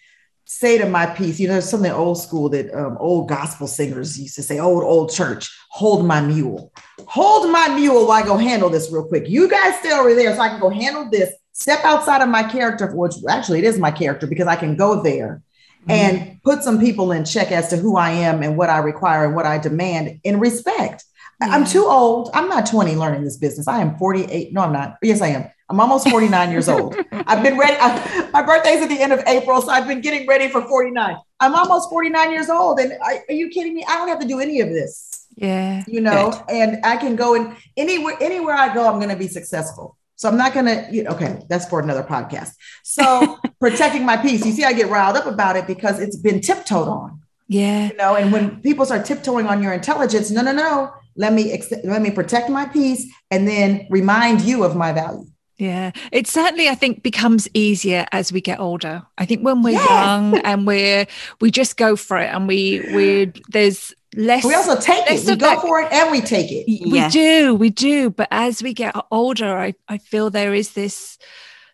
[0.44, 4.18] say to my piece, you know, there's something old school that um, old gospel singers
[4.18, 6.72] used to say, old, old church, hold my mule.
[7.06, 9.28] Hold my mule while I go handle this real quick.
[9.28, 12.42] You guys stay over there so I can go handle this, step outside of my
[12.42, 15.42] character, which actually it is my character because I can go there
[15.86, 15.90] mm-hmm.
[15.90, 19.24] and put some people in check as to who I am and what I require
[19.24, 21.04] and what I demand in respect.
[21.40, 21.48] Yeah.
[21.48, 22.30] I'm too old.
[22.34, 23.68] I'm not 20 learning this business.
[23.68, 24.52] I am 48.
[24.52, 24.98] No, I'm not.
[25.02, 25.50] Yes, I am.
[25.70, 26.94] I'm almost 49 years old.
[27.12, 27.76] I've been ready.
[27.80, 31.16] I, my birthday's at the end of April, so I've been getting ready for 49.
[31.40, 32.78] I'm almost 49 years old.
[32.78, 33.84] And I, are you kidding me?
[33.88, 35.26] I don't have to do any of this.
[35.36, 35.82] Yeah.
[35.86, 36.54] You know, Good.
[36.54, 39.96] and I can go and anywhere, anywhere I go, I'm going to be successful.
[40.16, 42.52] So I'm not going to, okay, that's for another podcast.
[42.82, 44.44] So protecting my peace.
[44.46, 47.20] You see, I get riled up about it because it's been tiptoed on.
[47.48, 47.88] Yeah.
[47.88, 51.52] You know, and when people start tiptoeing on your intelligence, no, no, no, let me,
[51.52, 55.26] ex- let me protect my peace and then remind you of my value.
[55.56, 59.02] Yeah, it certainly I think becomes easier as we get older.
[59.18, 61.06] I think when we're young and we're
[61.40, 65.36] we just go for it and we we there's less we also take it we
[65.36, 67.12] go that, for it and we take it we yes.
[67.12, 71.18] do we do but as we get older I, I feel there is this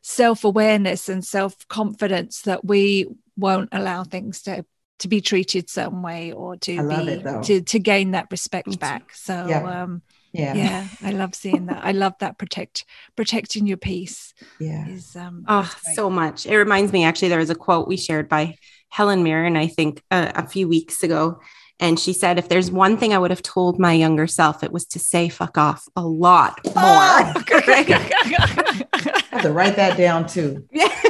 [0.01, 4.65] self-awareness and self-confidence that we won't allow things to
[5.01, 9.15] to be treated some way or to be to to gain that respect back.
[9.15, 9.83] So yeah.
[9.83, 10.55] um yeah.
[10.55, 11.85] yeah i love seeing that.
[11.85, 12.85] I love that protect
[13.17, 14.87] protecting your peace yeah.
[14.87, 16.47] is um oh so much.
[16.47, 18.57] It reminds me actually there was a quote we shared by
[18.91, 21.41] helen mirren i think uh, a few weeks ago.
[21.83, 24.71] And she said if there's one thing i would have told my younger self it
[24.71, 26.75] was to say fuck off a lot more.
[26.77, 30.69] Oh, I have to write that down too.
[30.73, 31.10] Yeah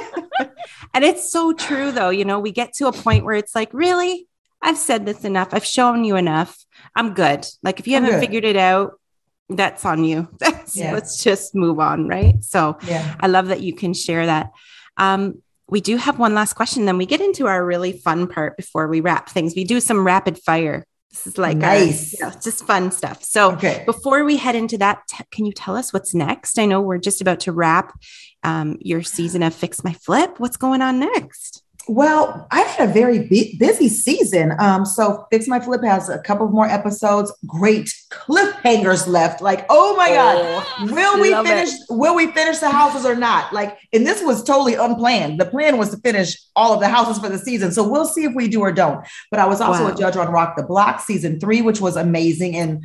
[0.94, 3.72] and it's so true though you know we get to a point where it's like
[3.72, 4.26] really
[4.62, 5.48] I've said this enough.
[5.52, 6.56] I've shown you enough.
[6.94, 7.46] I'm good.
[7.62, 8.26] Like if you I'm haven't good.
[8.26, 9.00] figured it out,
[9.48, 10.28] that's on you.
[10.74, 10.92] yeah.
[10.92, 12.42] Let's just move on, right?
[12.44, 13.16] So yeah.
[13.20, 14.50] I love that you can share that.
[14.96, 18.56] Um, we do have one last question, then we get into our really fun part
[18.56, 19.54] before we wrap things.
[19.54, 20.84] We do some rapid fire.
[21.10, 23.22] This is like nice, our, you know, just fun stuff.
[23.22, 23.82] So okay.
[23.86, 26.58] before we head into that, t- can you tell us what's next?
[26.58, 27.98] I know we're just about to wrap
[28.42, 30.38] um, your season of Fix My Flip.
[30.38, 31.62] What's going on next?
[31.88, 34.52] Well, I've had a very busy season.
[34.60, 37.32] Um, so Fix My Flip has a couple more episodes.
[37.46, 39.40] Great cliffhangers left.
[39.40, 41.70] Like, oh my God, oh, will we finish?
[41.70, 41.80] It.
[41.88, 43.52] Will we finish the houses or not?
[43.52, 45.40] Like, and this was totally unplanned.
[45.40, 47.72] The plan was to finish all of the houses for the season.
[47.72, 49.04] So we'll see if we do or don't.
[49.30, 49.92] But I was also wow.
[49.92, 52.84] a judge on Rock the Block season three, which was amazing and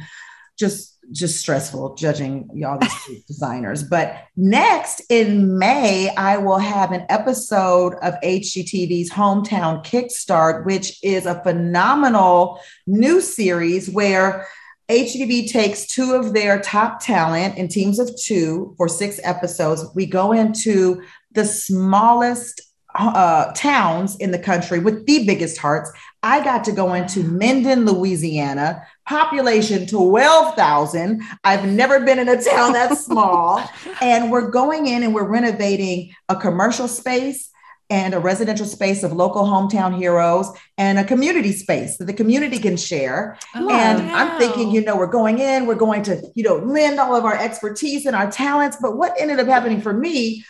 [0.57, 3.83] just just stressful judging y'all these designers.
[3.83, 11.25] But next in May, I will have an episode of HGTV's Hometown Kickstart, which is
[11.25, 14.47] a phenomenal new series where
[14.89, 19.83] HGTV takes two of their top talent in teams of two for six episodes.
[19.95, 22.61] We go into the smallest
[22.97, 25.91] uh, towns in the country with the biggest hearts.
[26.23, 31.21] I got to go into Minden, Louisiana, population 12,000.
[31.43, 33.63] I've never been in a town that small.
[34.01, 37.51] and we're going in and we're renovating a commercial space
[37.91, 42.57] and a residential space of local hometown heroes and a community space that the community
[42.57, 43.37] can share.
[43.53, 44.15] Oh, and wow.
[44.15, 47.25] I'm thinking, you know, we're going in, we're going to, you know, lend all of
[47.25, 48.77] our expertise and our talents.
[48.81, 50.43] But what ended up happening for me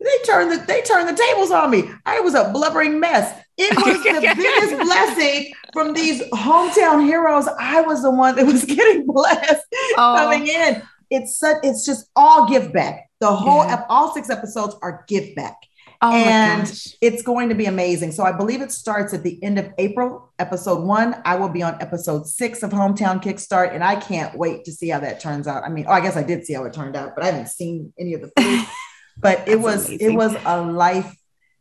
[0.00, 1.90] they turned the they turned the tables on me.
[2.04, 3.42] I was a blubbering mess.
[3.58, 7.48] It was the biggest blessing from these hometown heroes.
[7.58, 9.66] I was the one that was getting blessed
[9.96, 10.14] oh.
[10.18, 10.82] coming in.
[11.10, 13.08] It's such it's just all give back.
[13.20, 13.84] The whole yeah.
[13.88, 15.56] all six episodes are give back.
[16.02, 18.12] Oh and it's going to be amazing.
[18.12, 21.20] So I believe it starts at the end of April, episode one.
[21.24, 24.90] I will be on episode six of Hometown Kickstart, and I can't wait to see
[24.90, 25.64] how that turns out.
[25.64, 27.48] I mean, oh, I guess I did see how it turned out, but I haven't
[27.48, 28.66] seen any of the footage.
[29.16, 30.12] but it was amazing.
[30.12, 31.16] it was a life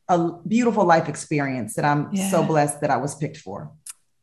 [0.07, 2.29] a beautiful life experience that i'm yeah.
[2.29, 3.71] so blessed that i was picked for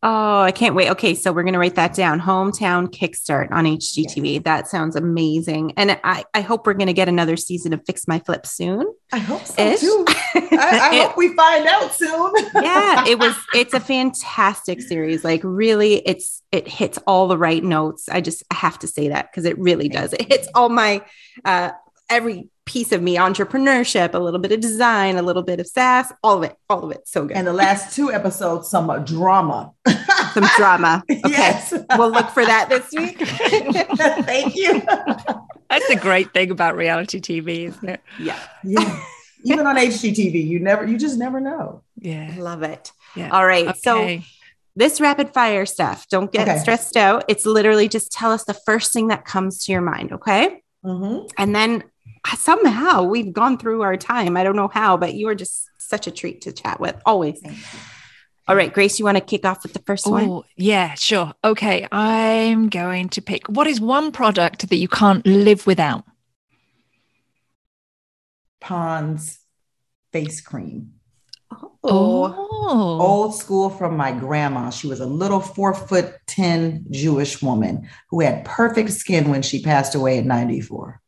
[0.05, 0.91] Oh, I can't wait.
[0.91, 2.21] Okay, so we're going to write that down.
[2.21, 4.35] Hometown Kickstart on HGTV.
[4.35, 4.43] Yes.
[4.43, 5.75] That sounds amazing.
[5.77, 8.93] And I, I hope we're going to get another season of Fix My Flip soon.
[9.13, 9.79] I hope so Ish.
[9.79, 10.05] too.
[10.09, 12.33] I, I it, hope we find out soon.
[12.57, 15.23] yeah, it was, it's a fantastic series.
[15.23, 18.09] Like, really, it's, it hits all the right notes.
[18.09, 20.15] I just have to say that because it really does.
[20.15, 21.03] It hits all my,
[21.45, 21.71] uh,
[22.11, 26.13] every piece of me entrepreneurship, a little bit of design, a little bit of sass,
[26.23, 27.07] all of it, all of it.
[27.07, 27.37] So good.
[27.37, 29.73] And the last two episodes, some drama.
[30.33, 31.03] some drama.
[31.11, 31.21] Okay.
[31.29, 31.75] Yes.
[31.97, 33.19] we'll look for that this week.
[34.25, 34.81] Thank you.
[35.71, 38.01] That's a great thing about reality TV, isn't it?
[38.19, 38.39] Yeah.
[38.65, 39.05] Yeah.
[39.45, 41.83] Even on HGTV, you never, you just never know.
[41.99, 42.35] Yeah.
[42.39, 42.93] Love it.
[43.15, 43.31] Yeah.
[43.31, 43.69] All right.
[43.69, 43.79] Okay.
[43.79, 44.23] So
[44.75, 46.59] this rapid fire stuff, don't get okay.
[46.59, 47.25] stressed out.
[47.29, 50.13] It's literally just tell us the first thing that comes to your mind.
[50.13, 50.63] Okay.
[50.85, 51.27] Mm-hmm.
[51.39, 51.85] And then
[52.37, 54.37] somehow we've gone through our time.
[54.37, 57.43] I don't know how, but you are just such a treat to chat with always.
[58.49, 60.29] All right, Grace, you want to kick off with the first one?
[60.29, 61.33] Oh, yeah, sure.
[61.45, 66.05] Okay, I'm going to pick what is one product that you can't live without?
[68.61, 69.39] Pond's
[70.13, 70.93] face cream.
[71.51, 71.77] Oh.
[71.85, 73.01] oh.
[73.01, 74.71] Old school from my grandma.
[74.71, 79.63] She was a little four foot 10 Jewish woman who had perfect skin when she
[79.63, 81.02] passed away at 94.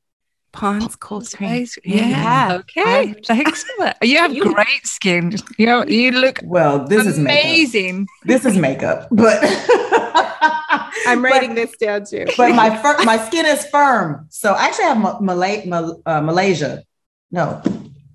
[0.55, 1.67] Pond's cold cream.
[1.85, 2.09] Yeah.
[2.09, 2.59] yeah.
[2.61, 3.13] Okay.
[3.27, 3.97] Thanks so much.
[4.03, 5.35] You have you, great skin.
[5.59, 6.87] You know, you look well.
[6.87, 7.11] This amazing.
[7.11, 8.07] is amazing.
[8.25, 9.39] This is makeup, but
[11.07, 12.27] I'm writing but, this down too.
[12.37, 14.27] but my fir- my skin is firm.
[14.31, 16.85] So I actually have Malay- Mal- uh, Malaysia.
[17.33, 17.61] No,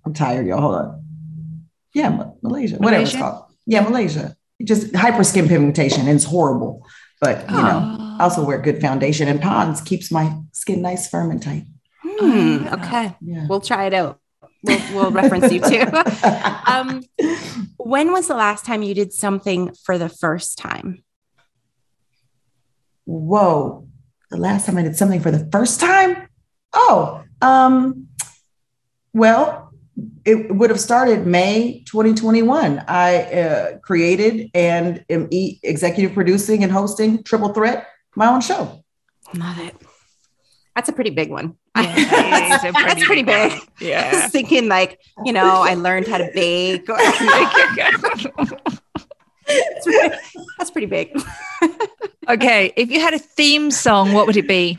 [0.05, 0.61] I'm tired, y'all.
[0.61, 1.03] Hold on.
[1.93, 3.45] Yeah, Malaysia, Malaysia, whatever it's called.
[3.65, 4.37] Yeah, Malaysia.
[4.63, 6.07] Just hyper skin pigmentation.
[6.07, 6.85] And it's horrible,
[7.19, 7.61] but you oh.
[7.61, 9.27] know, I also wear good foundation.
[9.27, 11.65] And Pond's keeps my skin nice, firm, and tight.
[12.19, 13.47] Hmm, okay, yeah.
[13.47, 14.19] we'll try it out.
[14.63, 15.85] We'll, we'll reference you too.
[16.67, 17.03] um,
[17.77, 21.03] when was the last time you did something for the first time?
[23.05, 23.87] Whoa,
[24.29, 26.27] the last time I did something for the first time?
[26.73, 28.07] Oh, um,
[29.13, 29.71] well,
[30.25, 32.83] it would have started May 2021.
[32.87, 38.83] I uh, created and am e- executive producing and hosting Triple Threat, my own show.
[39.33, 39.75] Love it.
[40.75, 41.57] That's a pretty big one.
[41.81, 41.95] Yeah,
[42.49, 43.51] that's, pretty, that's pretty big.
[43.51, 43.61] big.
[43.79, 44.11] Yeah.
[44.11, 46.85] Just thinking like, you know, I learned how to bake.
[50.57, 51.19] that's pretty big.
[52.27, 52.73] okay.
[52.75, 54.77] If you had a theme song, what would it be?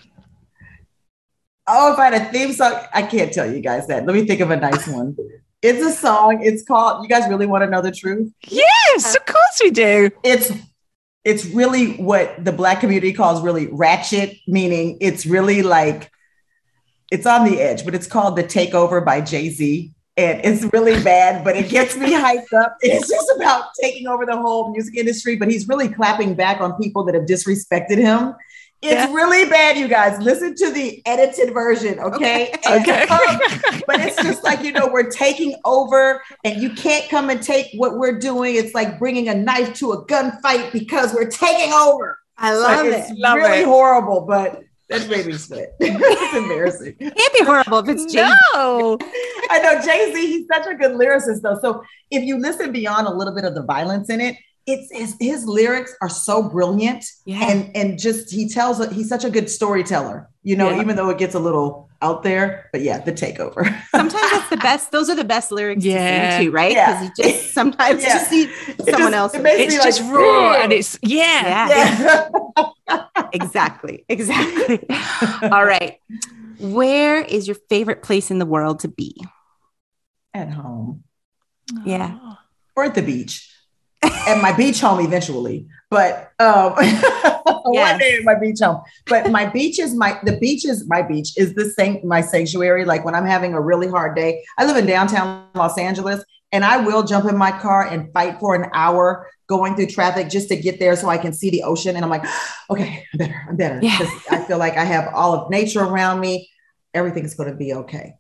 [1.67, 4.07] Oh, if I had a theme song, I can't tell you guys that.
[4.07, 5.17] Let me think of a nice one.
[5.63, 6.41] It's a song.
[6.43, 8.33] It's called, you guys really want to know the truth?
[8.49, 10.11] Yes, of course we do.
[10.25, 10.51] It's
[11.25, 16.11] it's really what the black community calls really ratchet, meaning it's really like
[17.11, 19.93] it's on the edge, but it's called The Takeover by Jay Z.
[20.17, 22.77] And it's really bad, but it gets me hyped up.
[22.83, 26.75] It's just about taking over the whole music industry, but he's really clapping back on
[26.81, 28.35] people that have disrespected him.
[28.83, 29.13] It's yeah.
[29.13, 30.19] really bad, you guys.
[30.23, 32.51] Listen to the edited version, okay?
[32.67, 32.81] Okay.
[32.81, 33.03] okay.
[33.09, 37.43] Um, but it's just like, you know, we're taking over and you can't come and
[37.43, 38.55] take what we're doing.
[38.55, 42.19] It's like bringing a knife to a gunfight because we're taking over.
[42.39, 42.93] I love so it.
[42.95, 43.67] It's love really it.
[43.67, 45.75] horrible, but that's made me spit.
[45.81, 46.97] it's embarrassing.
[46.99, 48.29] It can't be horrible if it's Jay.
[48.55, 48.99] No.
[49.49, 50.27] I know Jay Z.
[50.27, 51.59] He's such a good lyricist, though.
[51.63, 55.17] So if you listen beyond a little bit of the violence in it, it's his,
[55.21, 57.51] his lyrics are so brilliant, yeah.
[57.51, 60.29] and and just he tells he's such a good storyteller.
[60.43, 60.81] You know, yeah.
[60.81, 63.65] even though it gets a little out there, but yeah, the takeover.
[63.91, 64.91] sometimes that's the best.
[64.91, 66.31] Those are the best lyrics yeah.
[66.31, 66.71] to sing to, right?
[66.71, 67.03] Because yeah.
[67.03, 68.09] you just sometimes yeah.
[68.09, 68.51] just need
[68.91, 69.35] someone else.
[69.35, 72.29] It it's just raw and it's yeah.
[72.89, 73.05] yeah.
[73.33, 74.05] Exactly.
[74.09, 74.87] Exactly.
[75.43, 75.99] All right.
[76.59, 79.17] Where is your favorite place in the world to be?
[80.35, 81.05] At home.
[81.85, 82.19] Yeah.
[82.23, 82.39] Oh.
[82.77, 83.47] or at the beach.
[84.03, 85.67] at my beach home eventually.
[85.91, 88.83] But um one day at my beach home.
[89.07, 92.85] But my beach is my the beach is my beach is the same my sanctuary.
[92.85, 96.65] Like when I'm having a really hard day, I live in downtown Los Angeles and
[96.65, 100.49] I will jump in my car and fight for an hour going through traffic just
[100.49, 101.97] to get there so I can see the ocean.
[101.97, 102.25] And I'm like,
[102.71, 103.81] okay, I'm better, I'm better.
[103.83, 103.99] Yeah.
[103.99, 106.49] 'Cause I feel like I have all of nature around me.
[106.95, 108.15] Everything's gonna be okay.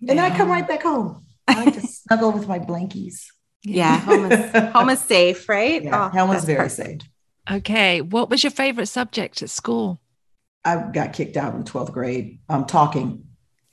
[0.00, 1.26] And then I come right back home.
[1.46, 3.26] I like to snuggle with my blankies.
[3.62, 3.98] Yeah.
[4.00, 5.82] Home is, home is safe, right?
[5.82, 7.02] Yeah, Oh, home is very perfect.
[7.02, 7.10] safe.
[7.58, 8.00] Okay.
[8.00, 10.00] What was your favorite subject at school?
[10.64, 12.40] I got kicked out in 12th grade.
[12.48, 13.24] I'm um, talking.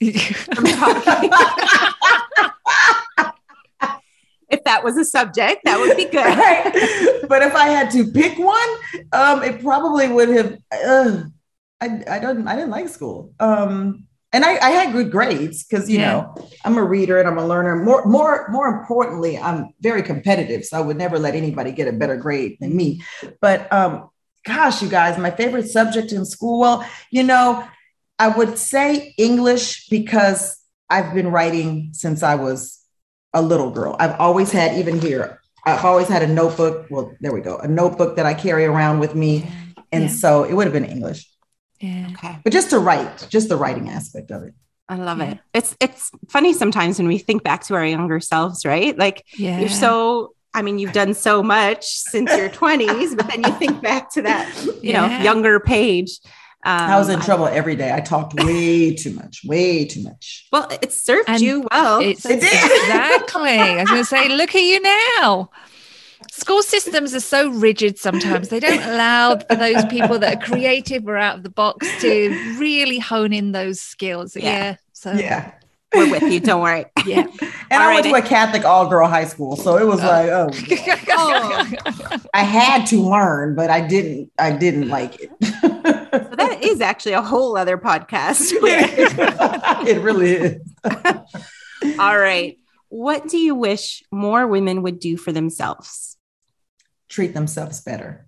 [4.48, 6.24] If that was a subject, that would be good.
[6.24, 7.20] Right.
[7.28, 8.68] but if I had to pick one,
[9.12, 10.58] um, it probably would have.
[10.72, 11.22] Uh,
[11.80, 13.32] I I don't I didn't like school.
[13.40, 16.12] Um, and I, I had good grades because you Yeah.
[16.12, 17.76] know I'm a reader and I'm a learner.
[17.76, 21.92] More more more importantly, I'm very competitive, so I would never let anybody get a
[21.92, 23.02] better grade than me.
[23.40, 24.10] But um,
[24.44, 26.58] gosh, you guys, my favorite subject in school.
[26.60, 27.66] Well, you know,
[28.18, 30.56] I would say English because
[30.90, 32.77] I've been writing since I was
[33.38, 33.96] a little girl.
[33.98, 36.86] I've always had, even here, I've always had a notebook.
[36.90, 39.48] Well, there we go, a notebook that I carry around with me.
[39.92, 40.10] And Yeah.
[40.10, 41.20] so it would have been English,
[41.80, 42.08] Yeah.
[42.12, 42.38] Okay.
[42.44, 44.54] but just to write, just the writing aspect of it.
[44.88, 45.30] I love Yeah.
[45.32, 45.38] it.
[45.54, 48.94] It's it's funny sometimes when we think back to our younger selves, right?
[48.98, 49.60] Like Yeah.
[49.60, 53.82] you're so I mean, you've done so much since your 20s, but then you think
[53.82, 54.44] back to that,
[54.82, 56.10] you know, younger Page.
[56.68, 57.92] Um, I was in trouble every day.
[57.94, 60.46] I talked way too much, way too much.
[60.52, 62.00] Well, it served And you well.
[62.00, 62.52] It's It did.
[62.52, 63.58] exactly.
[63.58, 65.50] I was going to say, look at you now.
[66.30, 68.48] School systems are so rigid sometimes.
[68.50, 72.28] They don't allow for those people that are creative or out of the box to
[72.58, 74.36] really hone in those skills.
[74.36, 74.42] Yeah.
[74.42, 74.76] Yeah.
[74.92, 75.52] So, Yeah.
[75.94, 76.38] We're with you.
[76.38, 76.84] Don't worry.
[77.06, 77.26] yeah.
[77.70, 78.10] And I went Alrighty.
[78.10, 79.56] to a Catholic all girl high school.
[79.56, 80.28] So it was like,
[81.10, 85.30] oh, I had to learn, but I didn't, I didn't like it.
[86.10, 88.52] So that is actually a whole other podcast.
[89.86, 90.74] it really is.
[91.98, 92.58] All right.
[92.88, 96.16] What do you wish more women would do for themselves?
[97.08, 98.26] Treat themselves better.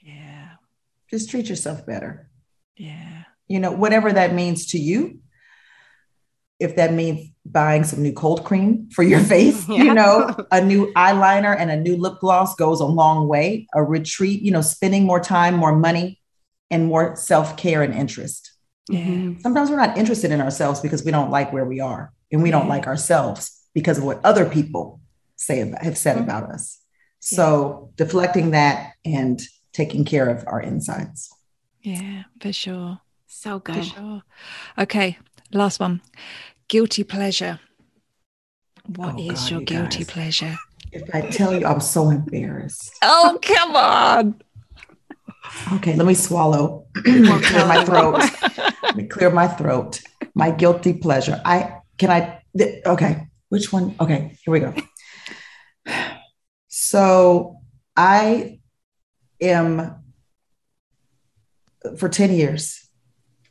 [0.00, 0.48] yeah.
[1.10, 2.30] Just treat yourself better.
[2.76, 3.24] Yeah.
[3.46, 5.18] You know, whatever that means to you.
[6.58, 9.82] If that means buying some new cold cream for your face, Yeah.
[9.82, 13.66] you know, a new eyeliner and a new lip gloss goes a long way.
[13.74, 16.20] A retreat, you know, spending more time, more money,
[16.72, 18.50] and more self care and interest.
[18.88, 19.04] Yeah.
[19.04, 19.42] Mhm.
[19.42, 22.50] Sometimes we're not interested in ourselves because we don't like where we are and we
[22.50, 25.00] don't like ourselves because of what other people
[25.36, 26.22] say about, have said Mhm.
[26.24, 26.78] about us.
[27.20, 29.40] So deflecting that and
[29.72, 31.30] taking care of our insides.
[31.82, 32.24] Yeah.
[32.40, 32.98] For sure.
[33.28, 33.84] So For good.
[33.84, 34.22] sure.
[34.78, 35.18] Okay.
[35.52, 36.00] Last one.
[36.68, 37.60] Guilty pleasure.
[38.96, 40.10] What Oh, is God, your you guilty guys.
[40.10, 40.58] pleasure?
[40.90, 42.90] If I tell you, I'm so embarrassed.
[43.02, 44.42] Oh, come on.
[45.74, 46.86] Okay, let me swallow.
[46.94, 48.22] clear my throat.
[48.82, 50.02] Let me clear my throat.
[50.34, 51.40] My guilty pleasure.
[51.44, 53.28] I can I th- okay.
[53.48, 53.94] Which one?
[54.00, 54.74] Okay, here we go.
[56.68, 57.56] So
[57.96, 58.60] I
[59.40, 60.02] am
[61.96, 62.88] for 10 years.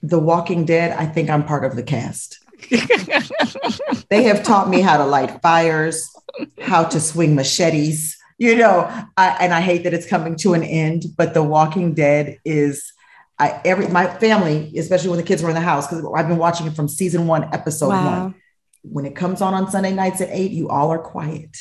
[0.04, 2.40] The Walking Dead, I think I'm part of the cast.
[4.10, 6.10] They have taught me how to light fires,
[6.60, 10.64] how to swing machetes, you know, I, and I hate that it's coming to an
[10.64, 12.92] end, but The Walking Dead is
[13.38, 16.40] I every my family, especially when the kids were in the house, because I've been
[16.40, 18.24] watching it from season one, episode Wow.
[18.24, 18.36] one.
[18.82, 21.56] When it comes on on Sunday nights at eight, you all are quiet.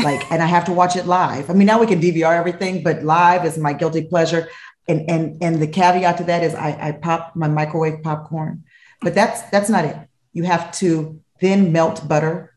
[0.00, 1.50] Like, and I have to watch it live.
[1.50, 4.48] I mean, now we can DVR everything, but live is my guilty pleasure.
[4.86, 8.62] And and and the caveat to that is I, I pop my microwave popcorn,
[9.02, 9.96] but that's that's not it.
[10.32, 12.54] You have to then melt butter.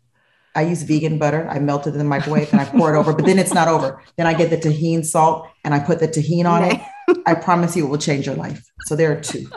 [0.56, 1.48] I use vegan butter.
[1.50, 3.68] I melt it in the microwave and I pour it over, but then it's not
[3.68, 4.02] over.
[4.18, 6.80] Then I get the Tajín salt and I put the Tajín on it.
[7.26, 8.64] I promise you it will change your life.
[8.86, 9.48] So there are two.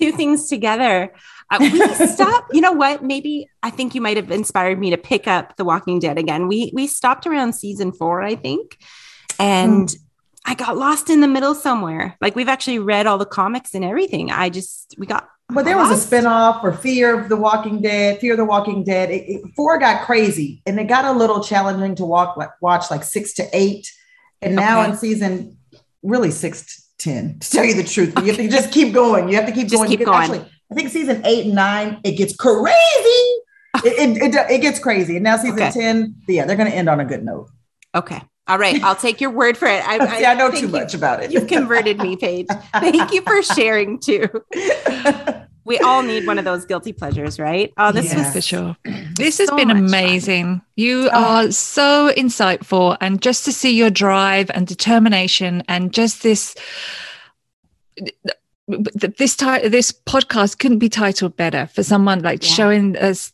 [0.00, 1.12] Two things together.
[1.50, 2.54] Uh, we stopped.
[2.54, 3.04] You know what?
[3.04, 6.48] Maybe I think you might have inspired me to pick up The Walking Dead again.
[6.48, 8.78] We we stopped around season four, I think,
[9.38, 9.96] and Hmm.
[10.46, 12.16] I got lost in the middle somewhere.
[12.20, 14.30] Like we've actually read all the comics and everything.
[14.30, 15.28] I just we got.
[15.50, 18.82] But there was a spinoff for Fear of the Walking Dead, Fear of the Walking
[18.82, 19.10] Dead.
[19.10, 22.90] It, it- four got crazy and it got a little challenging to walk like watch
[22.90, 23.92] like six to eight.
[24.42, 24.90] And now Okay.
[24.92, 25.58] in season
[26.02, 26.62] really six
[26.98, 28.14] to 10, to tell you the truth.
[28.20, 29.28] You have to just keep going.
[29.28, 29.88] You have to keep Just going.
[29.88, 30.16] keep going.
[30.22, 32.74] Actually, I think season eight and nine, it gets crazy.
[33.84, 35.16] It, it, it, it gets crazy.
[35.16, 35.70] And now season Okay.
[35.72, 37.48] 10, yeah, they're going to end on a good note.
[37.94, 38.22] Okay.
[38.46, 38.82] All right.
[38.82, 39.86] I'll take your word for it.
[39.86, 40.72] I, See, I know thank too you.
[40.72, 41.30] much about it.
[41.30, 42.46] You've converted me, Page.
[42.72, 44.28] Thank you for sharing too.
[45.64, 47.72] we all need one of those guilty pleasures, right?
[47.78, 48.18] Oh, this yeah.
[48.18, 48.76] was for sure.
[49.16, 50.44] This has so been amazing.
[50.44, 50.62] Fun.
[50.74, 51.24] You oh.
[51.24, 56.56] are so insightful, and just to see your drive and determination, and just this
[58.66, 62.48] this ti- this podcast couldn't be titled better for someone like yeah.
[62.48, 63.32] showing us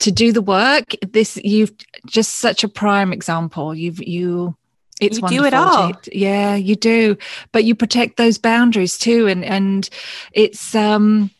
[0.00, 0.94] to do the work.
[1.06, 1.72] This you've
[2.06, 3.74] just such a prime example.
[3.74, 4.56] You've you
[5.00, 5.92] it's you do it all.
[6.12, 7.16] yeah you do.
[7.52, 9.28] But you protect those boundaries too.
[9.28, 9.88] And and
[10.32, 11.30] it's um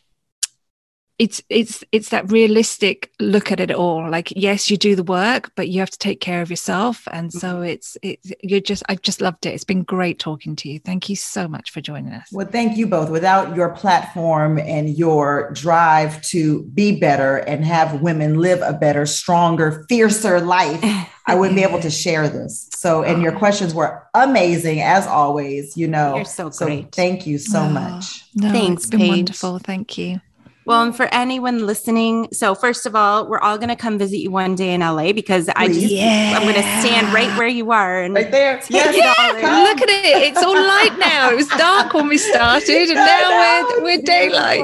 [1.23, 4.09] it's it's it's that realistic look at it all.
[4.09, 7.07] Like yes you do the work but you have to take care of yourself.
[7.11, 7.63] And so mm-hmm.
[7.63, 9.53] it's it's you're just i've just loved it.
[9.53, 10.79] It's been great talking to you.
[10.79, 12.27] Thank you so much for joining us.
[12.33, 13.09] Well thank you both.
[13.09, 19.05] Without your platform and your drive to be better and have women live a better
[19.05, 20.81] stronger fiercer life
[21.27, 22.67] i wouldn't be able to share this.
[22.75, 26.17] So and your questions were amazing as always you know.
[26.17, 26.83] You're so great.
[26.83, 28.25] so thank you so oh, much.
[28.35, 29.09] no, thanks it's been Page.
[29.09, 29.59] wonderful.
[29.59, 30.19] Thank you
[30.65, 34.17] well, and for anyone listening, so first of all, we're all going to come visit
[34.17, 36.33] you one day in LA because I just, yeah.
[36.35, 38.61] I'm going to stand right where you are and right there.
[38.69, 38.95] Yes.
[38.95, 39.63] Yeah.
[39.63, 40.23] Look at it.
[40.23, 41.31] It's all light now.
[41.31, 44.63] It was dark when we started and now we're, we're daylight.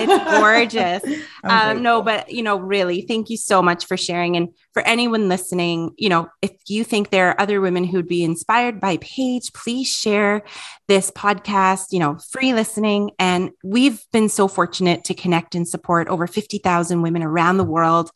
[0.00, 1.02] It's gorgeous.
[1.44, 4.36] um, no, but you know, really, thank you so much for sharing.
[4.36, 8.24] And for anyone listening, you know, if you think there are other women who'd be
[8.24, 10.42] inspired by Page, please share
[10.88, 13.12] this podcast, you know, free listening.
[13.18, 18.10] And we've been so fortunate to connect and support over 50,000 women around the world.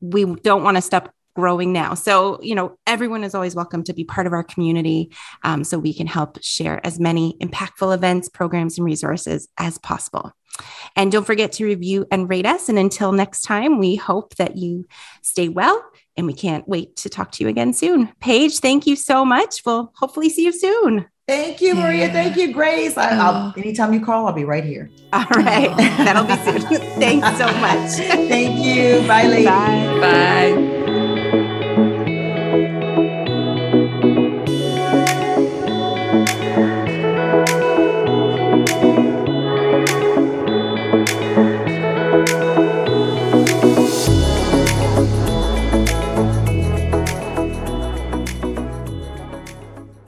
[0.00, 1.94] We don't want to stop growing now.
[1.94, 5.12] So, you know, everyone is always welcome to be part of our community
[5.44, 10.32] um, so we can help share as many impactful events, programs, and resources as possible.
[10.96, 12.68] And don't forget to review and rate us.
[12.68, 14.86] And until next time, we hope that you
[15.22, 15.84] stay well
[16.16, 18.10] and we can't wait to talk to you again soon.
[18.20, 19.60] Page, thank you so much.
[19.66, 21.06] We'll hopefully see you soon.
[21.28, 22.06] Thank you, Maria.
[22.06, 22.12] Yeah.
[22.12, 22.96] Thank you, Grace.
[22.96, 24.90] I, will anytime you call, I'll be right here.
[25.12, 25.76] All right.
[25.76, 26.80] That'll be soon.
[27.00, 27.90] Thanks so much.
[28.28, 29.06] Thank you.
[29.08, 29.46] Bye, ladies.
[29.46, 29.98] Bye.
[30.00, 30.82] Bye.